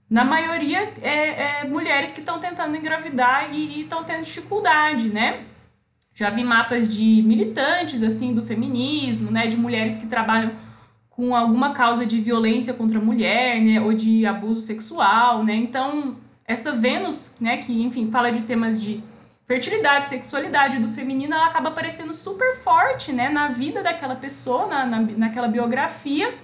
[0.08, 5.44] na maioria, é, é mulheres que estão tentando engravidar e estão tendo dificuldade, né?
[6.14, 9.46] Já vi mapas de militantes, assim, do feminismo, né?
[9.46, 10.52] De mulheres que trabalham
[11.10, 13.80] com alguma causa de violência contra a mulher, né?
[13.80, 15.54] Ou de abuso sexual, né?
[15.54, 16.16] Então,
[16.46, 19.02] essa Vênus, né, que enfim fala de temas de
[19.46, 24.86] fertilidade, sexualidade do feminino, ela acaba aparecendo super forte, né, na vida daquela pessoa, na,
[24.86, 26.36] na, naquela biografia,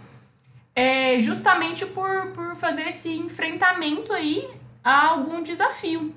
[0.75, 4.49] é, justamente por, por fazer esse enfrentamento aí
[4.83, 6.15] a algum desafio.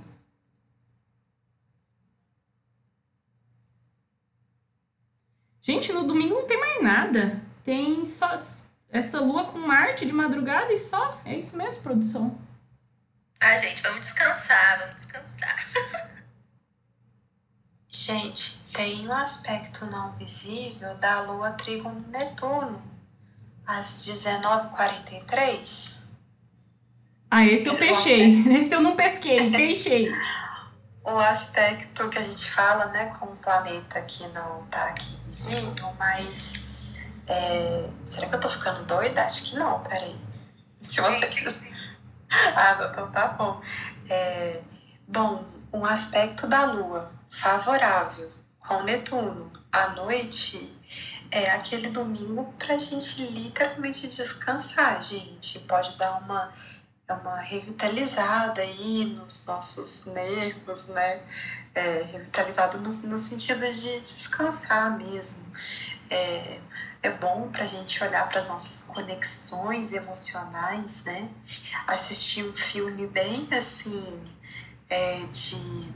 [5.61, 7.41] Gente, no domingo não tem mais nada.
[7.63, 8.39] Tem só
[8.87, 11.19] essa lua com Marte de madrugada e só.
[11.25, 12.37] É isso mesmo, produção.
[13.39, 15.57] Ah, gente, vamos descansar, vamos descansar.
[17.89, 22.81] gente, tem um aspecto não visível da Lua Trígono Netuno,
[23.65, 25.95] às 19h43.
[27.29, 28.41] Ah, esse eu peixei.
[28.57, 30.11] Esse eu não pesquei, peixei.
[31.03, 35.93] o aspecto que a gente fala, né, com o planeta que não tá aqui visível,
[35.99, 36.65] mas
[37.27, 37.89] é...
[38.05, 39.23] será que eu tô ficando doida?
[39.23, 40.15] Acho que não, peraí.
[40.81, 41.74] Se você quiser.
[42.55, 43.61] ah, então tá bom.
[44.09, 44.61] É,
[45.07, 50.73] bom, um aspecto da Lua favorável com Netuno à noite
[51.31, 55.59] é aquele domingo pra gente literalmente descansar, gente.
[55.59, 56.51] Pode dar uma,
[57.09, 61.21] uma revitalizada aí nos nossos nervos, né?
[61.73, 65.45] É, revitalizada no, no sentido de descansar mesmo.
[66.09, 66.59] É,
[67.05, 71.29] é bom para a gente olhar para as nossas conexões emocionais, né?
[71.87, 74.23] Assistir um filme bem assim,
[74.89, 75.93] é, de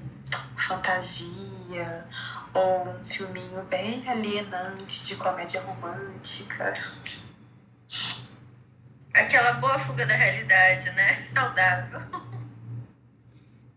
[0.55, 2.07] fantasia,
[2.53, 6.73] ou um filminho bem alienante de comédia romântica.
[9.13, 11.23] Aquela boa fuga da realidade, né?
[11.23, 12.01] Saudável.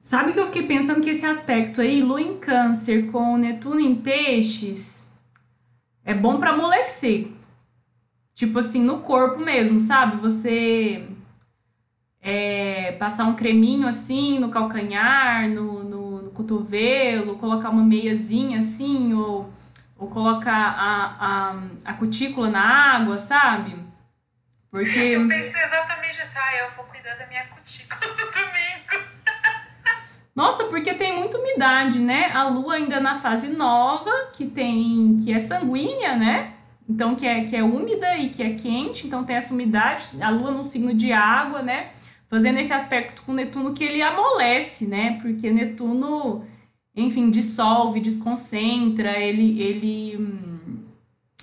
[0.00, 3.94] Sabe que eu fiquei pensando que esse aspecto aí, Lua em Câncer com Netuno em
[3.94, 5.01] Peixes,
[6.04, 7.28] é bom para amolecer.
[8.34, 10.16] Tipo assim, no corpo mesmo, sabe?
[10.20, 11.06] Você
[12.20, 19.12] é, passar um creminho assim no calcanhar, no, no, no, cotovelo, colocar uma meiazinha assim,
[19.12, 19.52] ou,
[19.98, 23.76] ou colocar a, a, a cutícula na água, sabe?
[24.70, 24.98] Porque.
[24.98, 28.00] Eu pensei exatamente assim, ah, eu vou cuidar da minha cutícula.
[30.34, 32.30] Nossa, porque tem muita umidade, né?
[32.32, 36.54] A lua ainda na fase nova, que tem que é sanguínea, né?
[36.88, 40.30] Então que é que é úmida e que é quente, então tem essa umidade, a
[40.30, 41.90] lua num signo de água, né?
[42.28, 45.18] Fazendo esse aspecto com Netuno que ele amolece, né?
[45.20, 46.44] Porque Netuno,
[46.96, 50.84] enfim, dissolve, desconcentra, ele ele hum,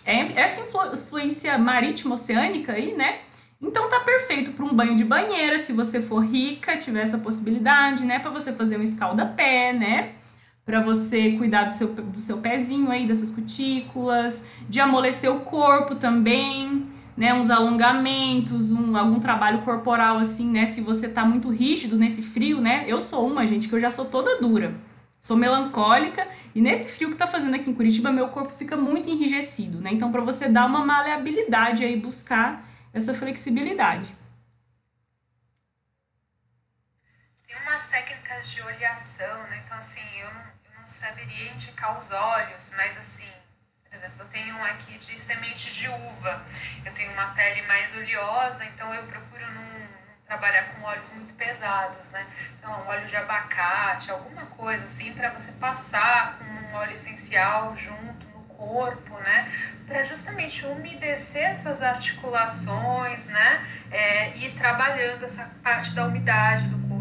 [0.06, 3.20] é essa influência marítima oceânica aí, né?
[3.62, 8.06] Então tá perfeito para um banho de banheira, se você for rica, tiver essa possibilidade,
[8.06, 8.18] né?
[8.18, 10.14] Para você fazer um escalda-pé, né?
[10.66, 15.42] Para você cuidar do seu, do seu pezinho aí, das suas cutículas, de amolecer o
[15.42, 16.86] corpo também,
[17.18, 17.34] né?
[17.34, 20.66] Uns alongamentos, um, algum trabalho corporal assim, né?
[20.66, 22.86] Se você tá muito rígido nesse frio, né?
[22.88, 24.74] Eu sou uma, gente, que eu já sou toda dura.
[25.20, 29.10] Sou melancólica e nesse frio que tá fazendo aqui em Curitiba, meu corpo fica muito
[29.10, 29.90] enrijecido, né?
[29.92, 34.16] Então, para você dar uma maleabilidade aí, buscar essa flexibilidade.
[37.48, 39.62] Tem umas técnicas de oleação, né?
[39.66, 43.28] Então, assim, eu não, eu não saberia indicar os óleos, mas assim,
[43.84, 46.46] por exemplo, eu tenho um aqui de semente de uva.
[46.86, 49.90] Eu tenho uma pele mais oleosa, então eu procuro não,
[50.26, 52.26] trabalhar com óleos muito pesados, né?
[52.56, 58.29] Então, óleo de abacate, alguma coisa assim, para você passar com um óleo essencial junto
[58.60, 59.48] corpo, né?
[59.90, 63.66] para justamente umedecer essas articulações, né?
[63.92, 67.00] É, e trabalhando essa parte da umidade do corpo.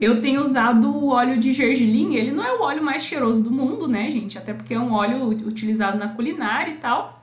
[0.00, 3.52] Eu tenho usado o óleo de gergelim, ele não é o óleo mais cheiroso do
[3.52, 4.36] mundo, né, gente?
[4.36, 7.16] Até porque é um óleo utilizado na culinária e tal.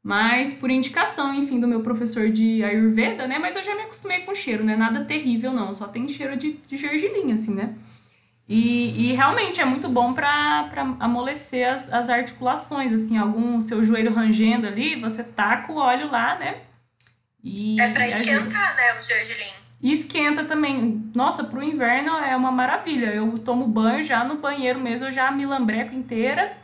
[0.00, 3.38] Mas por indicação, enfim, do meu professor de Ayurveda, né?
[3.38, 4.76] Mas eu já me acostumei com o cheiro, né?
[4.76, 5.74] Nada terrível, não.
[5.74, 7.74] Só tem cheiro de, de gergelim, assim, né?
[8.48, 14.14] E, e realmente é muito bom para amolecer as, as articulações, assim, algum seu joelho
[14.14, 16.62] rangendo ali, você taca o óleo lá, né?
[17.44, 19.52] E é para esquentar, né, o gergelim.
[19.80, 21.10] E esquenta também.
[21.14, 23.14] Nossa, pro inverno é uma maravilha.
[23.14, 26.56] Eu tomo banho já no banheiro mesmo, eu já me lambreco inteira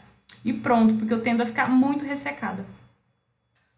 [0.44, 2.64] e pronto, porque eu tendo a ficar muito ressecada.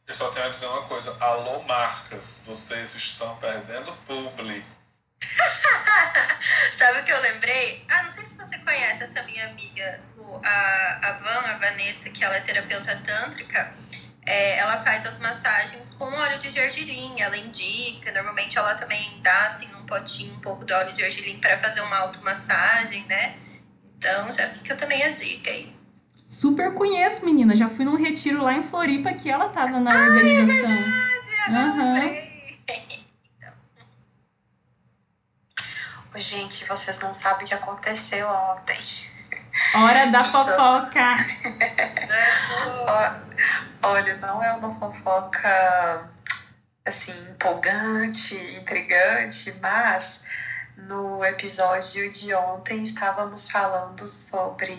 [0.07, 1.17] Eu só tenho a dizer uma coisa.
[1.21, 4.63] Alô, marcas, vocês estão perdendo publi.
[6.73, 7.85] Sabe o que eu lembrei?
[7.91, 10.01] Ah, não sei se você conhece essa minha amiga,
[10.45, 13.73] a, a Van, a Vanessa, que ela é terapeuta tântrica.
[14.27, 18.11] É, ela faz as massagens com óleo de gergelim, ela indica.
[18.13, 21.81] Normalmente ela também dá assim num potinho um pouco do óleo de gergelim para fazer
[21.83, 23.37] uma automassagem, né?
[23.97, 25.75] Então já fica também a dica aí.
[26.29, 27.55] Super conheço, menina.
[27.55, 30.71] Já fui num retiro lá em Floripa que ela tava na organização.
[30.71, 31.93] Ah, é verdade, agora uhum.
[31.95, 32.27] lembrei.
[36.19, 38.79] Gente, vocês não sabem o que aconteceu ontem.
[39.75, 41.17] Hora da então, fofoca.
[43.83, 46.11] Olha, não é uma fofoca
[46.85, 50.23] assim empolgante, intrigante, mas
[50.77, 54.77] no episódio de ontem estávamos falando sobre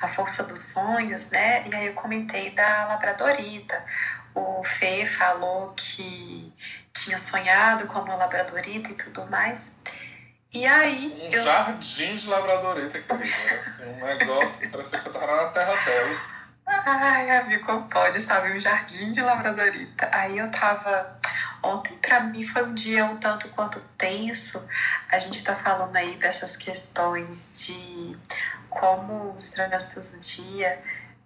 [0.00, 1.68] a força dos sonhos, né?
[1.68, 3.84] E aí eu comentei da labradorita.
[4.34, 6.52] O Fê falou que
[6.92, 9.76] tinha sonhado com uma labradorita e tudo mais.
[10.52, 11.20] E aí.
[11.22, 11.44] Um eu...
[11.44, 13.24] jardim de labradorita, querida.
[13.24, 16.40] Assim, um negócio que parecia que eu tava na terra delas.
[16.66, 18.52] Ai, amigo, pode, sabe?
[18.52, 20.08] Um jardim de labradorita.
[20.12, 21.18] Aí eu tava.
[21.62, 24.66] Ontem, para mim, foi um dia um tanto quanto tenso.
[25.12, 28.18] A gente tá falando aí dessas questões de
[28.68, 30.82] como os trânsitos do dia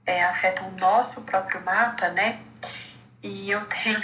[0.06, 2.40] é, afetam o nosso próprio mapa, né?
[3.24, 3.98] E eu tenho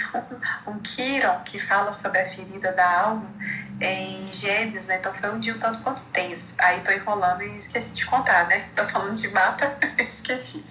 [0.65, 3.31] um, um Kiron que fala sobre a ferida da alma
[3.79, 4.97] em Gêmeos, né?
[4.97, 6.55] Então foi um dia um tanto quanto tenso.
[6.57, 8.67] Aí tô enrolando e esqueci de contar, né?
[8.75, 10.65] Tô falando de mapa, esqueci.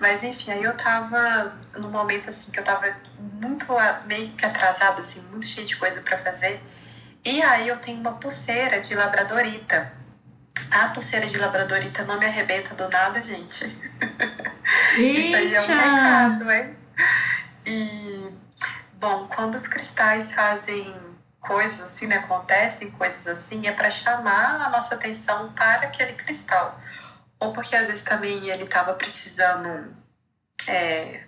[0.00, 2.86] Mas enfim, aí eu tava num momento assim que eu tava
[3.18, 3.66] muito
[4.06, 6.62] meio que atrasada, assim, muito cheio de coisa para fazer.
[7.24, 9.92] E aí eu tenho uma pulseira de labradorita.
[10.70, 13.64] A pulseira de labradorita não me arrebenta do nada, gente.
[14.96, 16.76] Isso aí é um recado, hein?
[17.66, 18.34] E,
[18.94, 20.94] bom, quando os cristais fazem
[21.40, 26.78] coisas assim, né, acontecem coisas assim, é para chamar a nossa atenção para aquele cristal.
[27.40, 29.94] Ou porque às vezes também ele estava precisando
[30.68, 31.24] é,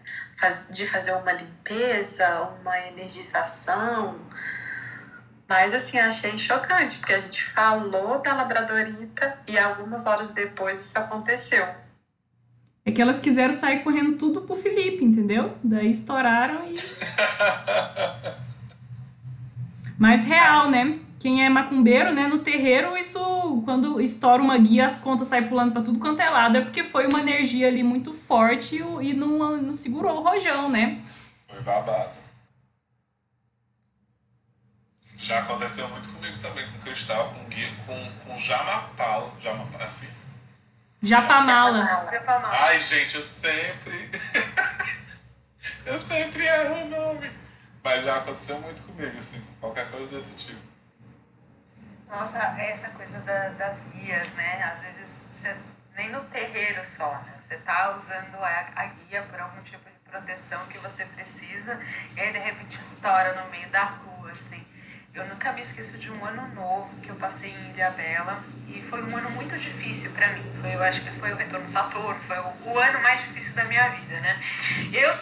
[0.70, 4.20] de fazer uma limpeza, uma energização.
[5.48, 10.98] Mas assim, achei chocante, porque a gente falou da labradorita e algumas horas depois isso
[10.98, 11.83] aconteceu.
[12.84, 15.56] É que elas quiseram sair correndo tudo pro Felipe, entendeu?
[15.62, 16.74] Daí estouraram e.
[19.98, 20.98] Mas real, né?
[21.18, 23.18] Quem é macumbeiro, né, no terreiro, isso,
[23.64, 26.82] quando estoura uma guia, as contas saem pulando para tudo quanto é lado, é porque
[26.82, 31.00] foi uma energia ali muito forte e não, não segurou o rojão, né?
[31.48, 32.18] Foi babado.
[35.16, 39.32] Já aconteceu muito comigo também, com cristal, com guia, com, com jamapala.
[39.40, 40.08] Jamapala, assim.
[41.04, 42.08] Japamala.
[42.10, 42.56] Japamala.
[42.66, 44.10] Ai, gente, eu sempre.
[45.86, 47.30] eu sempre erro o nome.
[47.82, 50.60] Mas já aconteceu muito comigo, assim, qualquer coisa desse tipo.
[52.08, 54.62] Nossa, essa coisa da- das guias, né?
[54.64, 55.56] Às vezes você
[55.96, 57.34] nem no terreiro só, né?
[57.38, 61.78] Você tá usando a, a guia por algum tipo de proteção que você precisa
[62.16, 64.63] e aí de repente estoura no meio da rua, assim.
[65.14, 68.36] Eu nunca me esqueço de um ano novo que eu passei em Ilha Bela
[68.66, 70.42] e foi um ano muito difícil pra mim.
[70.60, 73.62] Foi, eu acho que foi o retorno Saturno, foi o, o ano mais difícil da
[73.66, 74.36] minha vida, né?
[74.92, 75.14] Eu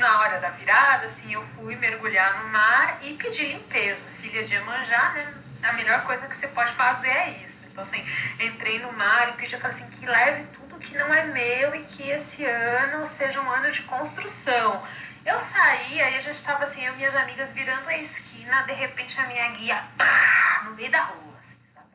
[0.00, 4.00] na hora da virada, assim, eu fui mergulhar no mar e pedir limpeza.
[4.20, 5.34] Filha de Iemanjá, né?
[5.62, 7.68] A melhor coisa que você pode fazer é isso.
[7.70, 8.04] Então, assim,
[8.40, 12.10] entrei no mar e pedi, assim, que leve tudo que não é meu e que
[12.10, 14.82] esse ano seja um ano de construção.
[15.24, 18.72] Eu saí, aí a gente estava assim, eu e minhas amigas virando a esquina, de
[18.72, 21.88] repente a minha guia, pá, no meio da rua, assim, sabe?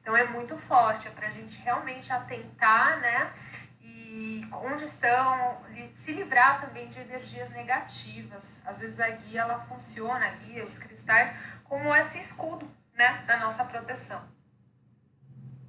[0.00, 3.32] Então é muito forte, é pra gente realmente atentar, né?
[3.80, 8.60] E onde estão, se livrar também de energias negativas.
[8.66, 11.34] Às vezes a guia, ela funciona, a guia, os cristais,
[11.64, 13.22] como esse escudo, né?
[13.26, 14.22] Da nossa proteção.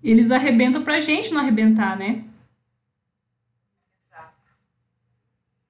[0.03, 2.23] Eles arrebentam pra gente não arrebentar, né?
[4.05, 4.49] Exato.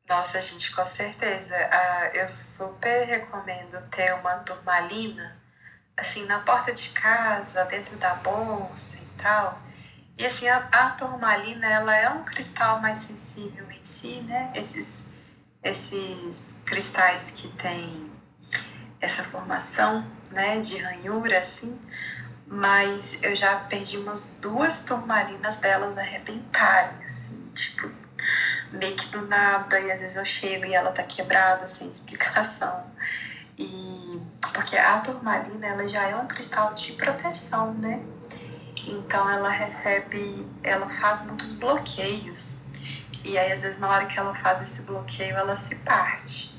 [0.08, 1.56] Nossa, gente, com certeza.
[1.72, 5.38] Ah, eu super recomendo ter uma turmalina,
[5.98, 9.62] assim, na porta de casa, dentro da bolsa e tal.
[10.18, 14.52] E assim, a, a turmalina, ela é um cristal mais sensível em si, né?
[14.56, 15.10] Esses,
[15.62, 18.12] esses cristais que têm
[19.00, 21.80] essa formação, né, de ranhura, assim.
[22.48, 27.97] Mas eu já perdi umas duas turmalinas delas arrebentarem, assim, tipo,
[28.72, 32.86] meio que do nada, e às vezes eu chego e ela tá quebrada sem explicação.
[33.58, 34.22] E
[34.54, 38.02] porque a turmalina ela já é um cristal de proteção, né?
[38.86, 42.62] Então ela recebe, ela faz muitos bloqueios.
[43.24, 46.56] E aí às vezes na hora que ela faz esse bloqueio, ela se parte.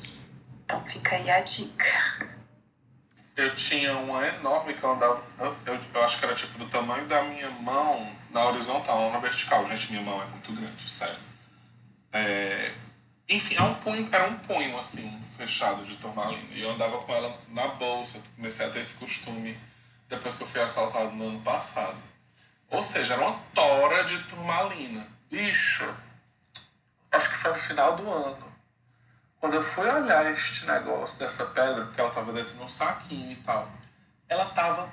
[0.65, 2.39] Então fica aí a dica.
[3.37, 5.23] Eu tinha uma enorme que eu andava.
[5.39, 9.19] Eu, eu, acho que era tipo do tamanho da minha mão na horizontal, não na
[9.21, 9.65] vertical.
[9.67, 11.28] Gente, minha mão é muito grande, sério.
[12.13, 12.73] É,
[13.29, 16.49] enfim, é um punho, era um punho assim, fechado de turmalina.
[16.53, 18.21] E eu andava com ela na bolsa.
[18.37, 19.59] Comecei a ter esse costume
[20.09, 21.97] depois que eu fui assaltado no ano passado.
[22.71, 25.07] Ou seja, era uma tora de turmalina.
[25.31, 25.87] Bicho,
[27.13, 28.49] acho que foi no final do ano.
[29.41, 33.31] Quando eu fui olhar este negócio dessa pedra, porque ela tava dentro de um saquinho
[33.31, 33.71] e tal,
[34.29, 34.91] ela tava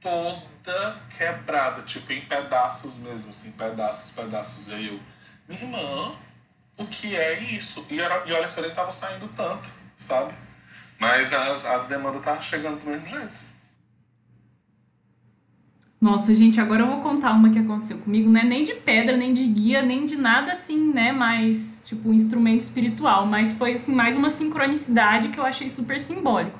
[0.00, 4.68] toda quebrada, tipo em pedaços mesmo, assim, pedaços, pedaços.
[4.68, 5.00] E aí eu,
[5.48, 6.16] minha irmã,
[6.78, 7.84] o que é isso?
[7.90, 10.32] E, era, e olha que eu nem tava saindo tanto, sabe?
[10.98, 13.40] Mas as, as demandas estavam chegando do mesmo jeito.
[16.00, 18.30] Nossa, gente, agora eu vou contar uma que aconteceu comigo.
[18.30, 21.10] Não é nem de pedra, nem de guia, nem de nada assim, né?
[21.10, 23.26] Mais, tipo, um instrumento espiritual.
[23.26, 26.58] Mas foi, assim, mais uma sincronicidade que eu achei super simbólico.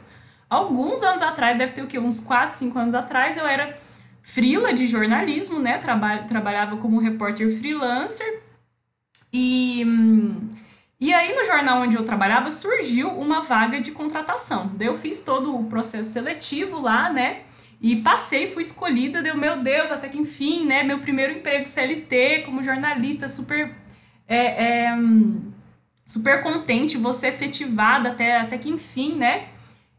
[0.51, 2.01] Alguns anos atrás, deve ter o quê?
[2.01, 3.79] Uns 4, 5 anos atrás, eu era
[4.23, 5.79] frila de jornalismo, né?
[5.79, 8.48] Traba trabalhava como repórter freelancer.
[9.33, 9.85] E,
[11.01, 14.73] e aí, no jornal onde eu trabalhava, surgiu uma vaga de contratação.
[14.75, 17.43] Daí eu fiz todo o processo seletivo lá, né?
[17.81, 20.83] E passei, fui escolhida, deu, meu Deus, até que enfim, né?
[20.83, 23.75] Meu primeiro emprego CLT como jornalista, super.
[24.27, 24.99] É, é,
[26.05, 29.49] super contente, você efetivada até, até que enfim, né?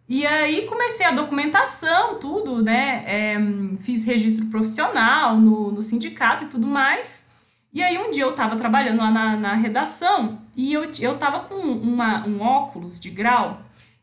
[0.08, 3.04] E aí comecei a documentação, tudo, né?
[3.06, 3.38] É,
[3.80, 7.29] fiz registro profissional no, no sindicato e tudo mais.
[7.72, 11.41] E aí um dia eu tava trabalhando lá na, na redação e eu, eu tava
[11.41, 13.61] com uma, um óculos de grau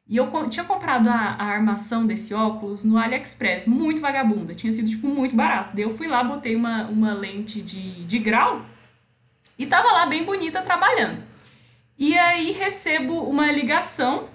[0.08, 4.88] e eu tinha comprado a, a armação desse óculos no AliExpress, muito vagabunda, tinha sido
[4.88, 5.74] tipo muito barato.
[5.74, 8.64] Daí eu fui lá, botei uma, uma lente de, de grau
[9.58, 11.20] e tava lá bem bonita trabalhando.
[11.98, 14.28] E aí recebo uma ligação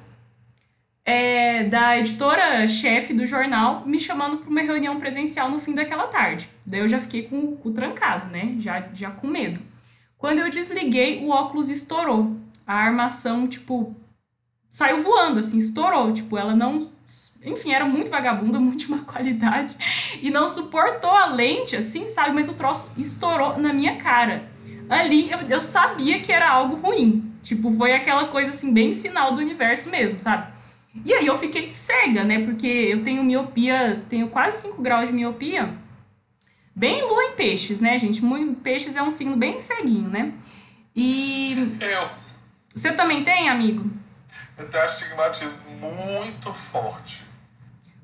[1.04, 6.50] é, da editora-chefe do jornal me chamando para uma reunião presencial no fim daquela tarde.
[6.66, 8.56] Daí eu já fiquei com o cu trancado, né?
[8.60, 9.60] Já, já com medo.
[10.18, 12.38] Quando eu desliguei, o óculos estourou.
[12.66, 13.96] A armação, tipo,
[14.70, 16.14] saiu voando, assim, estourou.
[16.14, 16.92] Tipo, ela não.
[17.44, 19.76] Enfim, era muito vagabunda, muito de má qualidade.
[20.22, 22.36] E não suportou a lente, assim, sabe?
[22.36, 24.50] Mas o troço estourou na minha cara.
[24.88, 27.34] Ali eu, eu sabia que era algo ruim.
[27.42, 30.51] Tipo, foi aquela coisa, assim, bem sinal do universo mesmo, sabe?
[31.06, 32.44] E aí eu fiquei cega, né?
[32.44, 35.74] Porque eu tenho miopia, tenho quase 5 graus de miopia.
[36.76, 38.22] Bem lua em peixes, né, gente?
[38.62, 40.34] Peixes é um signo bem ceguinho, né?
[40.96, 42.10] E Eu,
[42.74, 43.90] você também tem, amigo?
[44.58, 47.24] Eu tenho astigmatismo muito forte.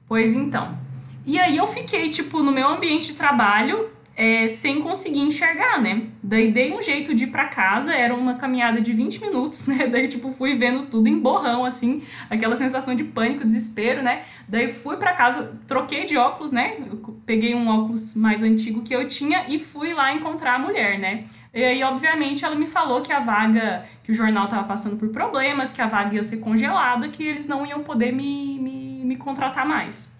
[0.08, 0.78] Pois então.
[1.26, 6.08] E aí eu fiquei, tipo, no meu ambiente de trabalho, é, sem conseguir enxergar, né?
[6.24, 9.86] Daí dei um jeito de ir pra casa, era uma caminhada de 20 minutos, né?
[9.86, 14.24] Daí, tipo, fui vendo tudo em borrão, assim, aquela sensação de pânico, desespero, né?
[14.48, 16.78] Daí fui pra casa, troquei de óculos, né?
[16.80, 16.98] Eu
[17.28, 21.26] peguei um óculos mais antigo que eu tinha e fui lá encontrar a mulher, né?
[21.54, 25.10] E aí, obviamente, ela me falou que a vaga, que o jornal tava passando por
[25.10, 29.16] problemas, que a vaga ia ser congelada, que eles não iam poder me, me, me
[29.16, 30.17] contratar mais.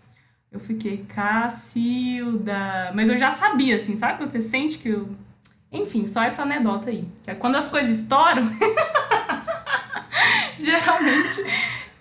[0.52, 2.92] Eu fiquei, Cacilda.
[2.94, 4.90] Mas eu já sabia, assim, sabe quando você sente que.
[4.90, 5.10] Eu...
[5.72, 7.08] Enfim, só essa anedota aí.
[7.24, 8.46] Que é quando as coisas estouram,
[10.58, 11.44] geralmente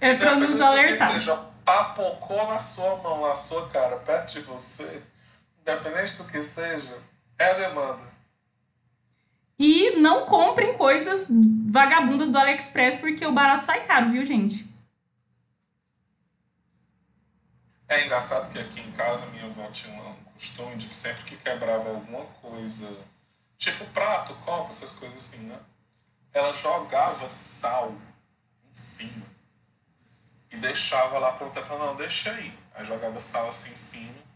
[0.01, 1.13] é pra nos alertar.
[1.13, 5.03] Você já papocou na sua mão, na sua cara, perto de você,
[5.61, 6.97] independente do que seja,
[7.39, 8.17] é a demanda.
[9.59, 11.29] E não comprem coisas
[11.67, 14.69] vagabundas do AliExpress porque o barato sai caro, viu, gente?
[17.89, 21.37] É engraçado que aqui em casa minha avó tinha um costume de que sempre que
[21.37, 22.89] quebrava alguma coisa,
[23.57, 25.59] tipo prato, copo, essas coisas assim, né?
[26.35, 27.95] Ela jogava sal
[28.69, 29.25] em cima
[30.51, 32.53] e deixava lá para não, deixa aí.
[32.75, 34.27] Aí jogava sal assim em cima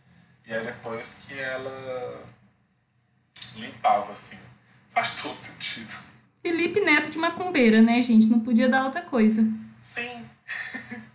[0.46, 2.24] e aí depois que ela
[3.56, 4.38] limpava assim.
[4.90, 5.92] Faz todo sentido.
[6.42, 8.26] Felipe Neto de macumbeira, né, gente?
[8.26, 9.42] Não podia dar outra coisa.
[9.82, 10.24] Sim,